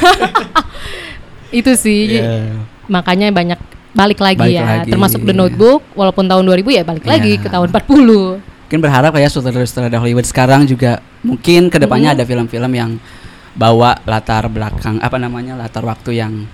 [1.50, 2.68] itu sih Iya.
[2.88, 3.60] Makanya banyak
[3.90, 4.90] balik lagi Balik ya lagi.
[4.90, 7.40] termasuk The Notebook walaupun tahun 2000 ya balik lagi Iya.
[7.40, 12.20] ke tahun 40 Mungkin berharap kayak sutradara-sutradara Hollywood sekarang juga mungkin ke depannya Mm-hmm.
[12.20, 12.90] ada film-film yang
[13.54, 16.44] bawa latar belakang apa namanya latar waktu yang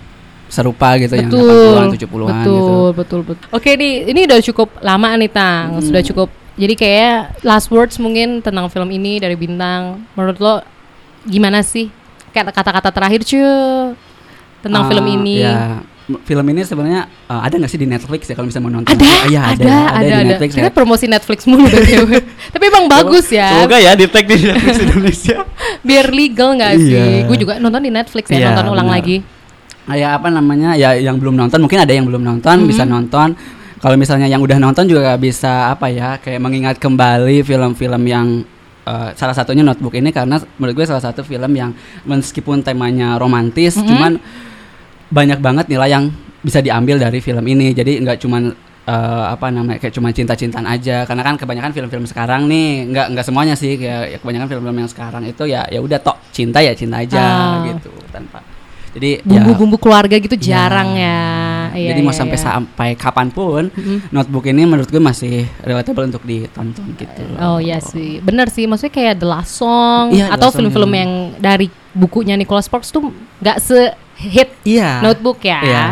[0.47, 2.75] serupa gitu yang 80-an 70-an betul, gitu.
[2.95, 3.47] betul, betul.
[3.51, 5.83] Oke nih, ini udah cukup lama nih Tang, Hmm.
[5.83, 6.29] sudah cukup.
[6.55, 10.07] Jadi kayak last words mungkin tentang film ini dari bintang.
[10.15, 10.55] Menurut lo
[11.25, 11.91] gimana sih?
[12.31, 13.43] Kayak kata-kata terakhir cuy
[14.61, 15.43] tentang Ah, film ini.
[15.43, 18.93] Ya, film ini sebenarnya uh, ada nggak sih di Netflix ya kalau misalnya mau nonton?
[18.93, 20.29] Ada, Ah, iya, ada, ada, di ada.
[20.29, 20.73] Netflix Kita ya.
[20.73, 21.65] promosi Netflix mulu.
[22.53, 23.49] Tapi emang bagus ya.
[23.57, 25.37] Semoga ya di tag di Netflix Indonesia.
[25.89, 26.93] Biar legal nggak sih?
[26.93, 27.25] Iya.
[27.25, 29.01] Gue juga nonton di Netflix ya, Iya, nonton ulang benar.
[29.01, 29.17] lagi.
[29.85, 30.71] Kayak apa namanya?
[30.75, 32.69] Ya yang belum nonton mungkin ada yang belum nonton Mm-hmm.
[32.69, 33.29] bisa nonton.
[33.81, 36.17] Kalau misalnya yang udah nonton juga bisa apa ya?
[36.17, 38.27] Kayak mengingat kembali film-film yang
[38.85, 41.73] uh, salah satunya Notebook ini karena menurut gue salah satu film yang
[42.05, 43.85] meskipun temanya romantis, Mhm.
[43.85, 44.13] cuman
[45.15, 46.11] banyak banget nilai yang
[46.43, 47.71] bisa diambil dari film ini.
[47.71, 48.51] Jadi nggak cuman
[48.85, 53.25] uh, apa namanya kayak cuma cinta-cintaan aja karena kan kebanyakan film-film sekarang nih nggak nggak
[53.25, 56.75] semuanya sih kayak ya kebanyakan film-film yang sekarang itu ya ya udah tok cinta ya
[56.77, 57.65] cinta aja Ah.
[57.65, 58.45] gitu tanpa
[58.95, 60.45] jadi ya, Bumbu-bumbu keluarga gitu Iya.
[60.55, 61.19] jarang ya.
[61.75, 62.47] Iya, jadi mau iya, sampai iya.
[62.47, 64.15] sampai kapan pun Mhm.
[64.15, 68.71] notebook ini menurut gue masih relatable untuk ditonton gitu Oh iya sih, bener sih.
[68.71, 71.01] Maksudnya kayak The Last Song Iya, atau film-film iya.
[71.03, 71.11] yang
[71.43, 73.11] dari bukunya Nicholas Sparks tuh
[73.43, 73.59] nggak
[74.17, 75.61] se-hit iya Notebook ya.
[75.61, 75.85] iya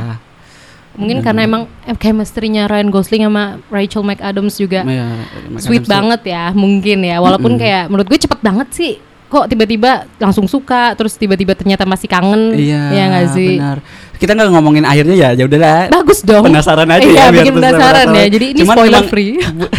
[0.92, 1.26] Mungkin Bener.
[1.26, 5.24] karena emang eh, chemistry-nya Ryan Gosling sama Rachel McAdams juga Iya,
[5.56, 7.16] sweet Adams tuh- banget ya, mungkin ya.
[7.18, 7.62] Walaupun Mm-mm.
[7.62, 8.92] kayak menurut gue cepet banget sih
[9.26, 13.78] kok tiba-tiba langsung suka terus tiba-tiba ternyata masih kangen Iya, ya nggak sih benar.
[14.14, 15.88] Kita nggak ngomongin akhirnya ya, ya udahlah.
[15.88, 18.06] bagus dong Penasaran aja iya, ya, bikin penasaran penasaran.
[18.14, 19.72] ya jadi ini Cuman spoiler free Bu-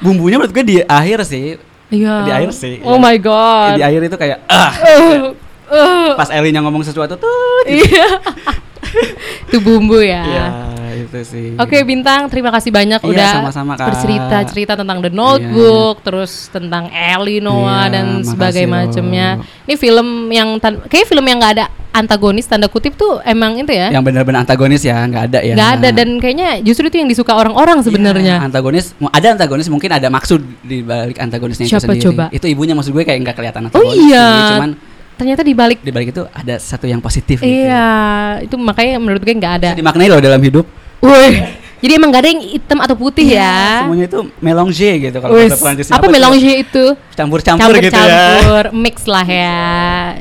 [0.00, 1.62] Bumbunya menurut gue di akhir sih.
[1.88, 3.00] iya di akhir sih, oh ya.
[3.00, 5.30] my god Di akhir itu kayak ah, Uh,
[5.70, 7.62] uh, pas Elinya ngomong sesuatu tuh.
[7.66, 8.08] iya
[9.44, 10.46] itu bumbu ya Iya,
[11.04, 11.46] itu sih.
[11.54, 13.86] Oke Bintang, terima kasih banyak Iya, udah sama-sama, Kak.
[13.86, 18.06] bercerita cerita tentang The Notebook, terus tentang Ellie Noah Iya, dan
[18.64, 18.72] loh.
[18.88, 19.28] macamnya.
[19.62, 20.56] Ini film yang
[20.88, 24.80] kayak film yang nggak ada antagonis tanda kutip tuh emang itu ya, Yang benar-benar antagonis
[24.80, 25.54] ya, nggak ada ya.
[25.54, 28.34] nggak ada dan kayaknya justru itu yang disuka orang-orang Iya, sebenarnya.
[28.40, 32.06] antagonis ada antagonis mungkin ada maksud di balik antagonisnya Siapa itu sendiri.
[32.08, 32.24] coba?
[32.30, 34.70] Itu ibunya maksud gue kayak nggak kelihatan Oh antagonis iya, sih, cuman
[35.18, 37.50] ternyata di balik di balik itu ada satu yang positif gitu.
[37.66, 39.68] iya itu makanya menurut gue nggak ada.
[39.74, 40.64] Bisa dimaknai loh dalam hidup.
[40.98, 41.30] Woi,
[41.78, 43.86] jadi emang gak ada yang hitam atau putih ya?
[43.86, 45.86] Semuanya itu melange gitu kalau bahasa Prancis.
[45.94, 46.84] apa melange itu?
[47.14, 48.02] Campur-campur gitu ya.
[48.02, 49.58] campur mix lah ya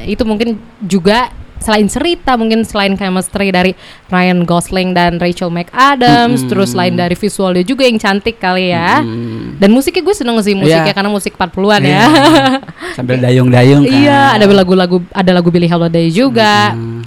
[0.06, 3.72] itu mungkin juga selain cerita mungkin selain chemistry dari
[4.08, 6.49] Ryan Gosling dan Rachel McAdams Mm-mm.
[6.49, 9.58] terus selain dari visualnya juga yang cantik kali ya Mm-mm.
[9.58, 10.95] dan musiknya gue seneng sih musiknya Iya.
[10.95, 11.91] karena musik 40-an Iya.
[11.91, 12.03] ya
[12.97, 13.93] Sambil dayung-dayung kan.
[13.95, 17.01] iya ada lagu-lagu ada lagu Billie Holiday juga Hmm,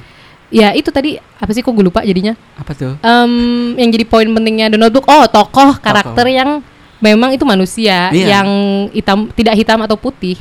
[0.48, 2.98] ya itu tadi apa sih kok gue lupa jadinya apa tuh?
[2.98, 3.32] Em,
[3.74, 6.58] yang jadi poin pentingnya The Notebook oh tokoh karakter yang
[6.98, 8.36] memang itu manusia Iya.
[8.36, 8.48] yang
[8.90, 10.36] hitam tidak hitam atau putih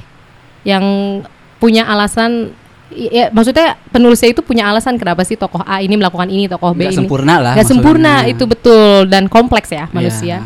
[0.62, 0.84] yang
[1.56, 2.52] punya alasan
[2.90, 6.86] ya maksudnya penulisnya itu punya alasan kenapa sih tokoh A ini melakukan ini tokoh B
[6.86, 10.42] Nggak ini sempurna lah Nggak sempurna itu betul dan kompleks ya manusia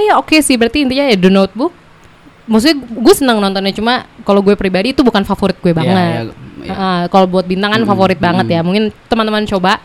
[0.00, 0.10] Iya.
[0.10, 1.72] ya oke sih berarti intinya ya The Notebook
[2.50, 6.22] maksudnya gue senang nontonnya cuma kalau gue pribadi itu bukan favorit gue Iya, banget iya,
[6.66, 6.74] iya.
[6.74, 8.24] Heeh, kalau buat bintang kan Mm, favorit mm.
[8.26, 9.78] banget ya mungkin teman-teman coba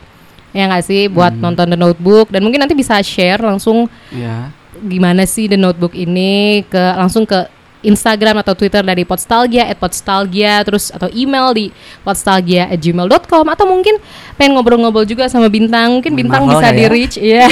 [0.51, 1.41] ya nggak sih buat Mm.
[1.45, 4.49] nonton The Notebook dan mungkin nanti bisa share langsung Iya.
[4.81, 7.45] gimana sih The Notebook ini ke langsung ke
[7.85, 11.65] Instagram atau Twitter dari Podstalgia at Podstalgia terus atau email di
[12.01, 14.01] podstalgia at gmail.com atau mungkin
[14.35, 16.75] pengen ngobrol-ngobrol juga sama Bintang mungkin Main Bintang Marvel bisa ya?
[16.75, 17.45] di reach iya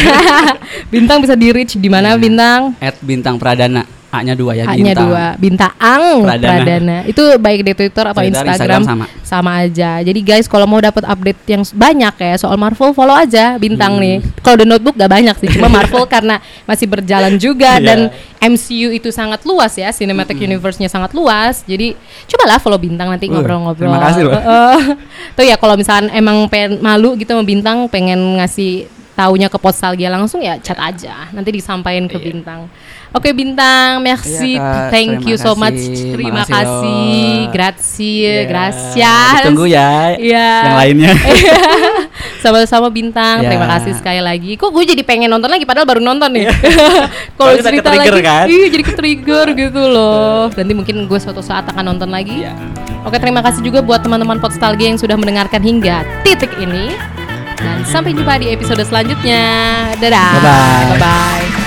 [0.94, 2.22] Bintang bisa di reach di mana Iya.
[2.22, 4.03] Bintang At bintang Pradana.
[4.14, 5.08] A-nya dua ya A-nya bintang.
[5.10, 5.74] dua Bintang
[6.22, 6.54] Pradana.
[6.54, 6.98] Pradana.
[7.04, 8.82] Itu baik di Twitter atau Twitter, Instagram, Instagram
[9.26, 9.52] sama.
[9.58, 9.92] aja.
[10.00, 14.04] Jadi guys kalau mau dapat update yang banyak ya soal Marvel follow aja Bintang Hmm.
[14.06, 14.16] nih.
[14.40, 17.84] Kalau The Notebook gak banyak sih, cuma Marvel karena masih berjalan juga Iya.
[17.84, 18.00] dan
[18.40, 21.66] MCU itu sangat luas ya, Cinematic Universe-nya sangat luas.
[21.66, 21.98] Jadi
[22.28, 23.90] cobalah follow Bintang nanti Uh, ngobrol-ngobrol.
[23.90, 24.38] terima kasih loh.
[25.36, 30.10] Tuh ya kalau misalkan emang pengen malu gitu sama Bintang pengen ngasih taunya ke Postalgia
[30.10, 31.30] langsung ya chat aja.
[31.30, 32.66] Nanti disampaikan ke Bintang.
[33.14, 34.58] Oke Bintang, merci.
[34.58, 34.90] Iya, Kak.
[34.90, 35.62] Thank Terima you so kasih.
[35.62, 35.82] much.
[36.18, 36.98] Terima Makasih kasih.
[37.30, 37.52] loh.
[37.54, 38.50] Grazie, Iya.
[38.50, 39.34] gracias.
[39.38, 39.94] Ditunggu ya.
[40.18, 40.50] Iya.
[40.66, 41.12] Yang lainnya.
[42.44, 43.46] Sama-sama Bintang.
[43.46, 43.54] Iya.
[43.54, 44.52] Terima kasih sekali lagi.
[44.58, 46.50] Kok gue jadi pengen nonton lagi padahal baru nonton nih.
[47.38, 48.46] Kalau Soalnya tadi cerita lagi, kan?
[48.50, 50.50] iya jadi ke-trigger gitu loh.
[50.50, 52.42] Nanti mungkin gue suatu saat akan nonton lagi.
[52.42, 52.58] Iya.
[53.06, 56.98] Oke, terima kasih juga buat teman-teman Podstalgia yang sudah mendengarkan hingga titik ini.
[57.64, 59.44] Dan sampai jumpa di episode selanjutnya.
[59.98, 60.32] Dadah.
[60.36, 61.00] Bye-bye.
[61.00, 61.63] Bye-bye.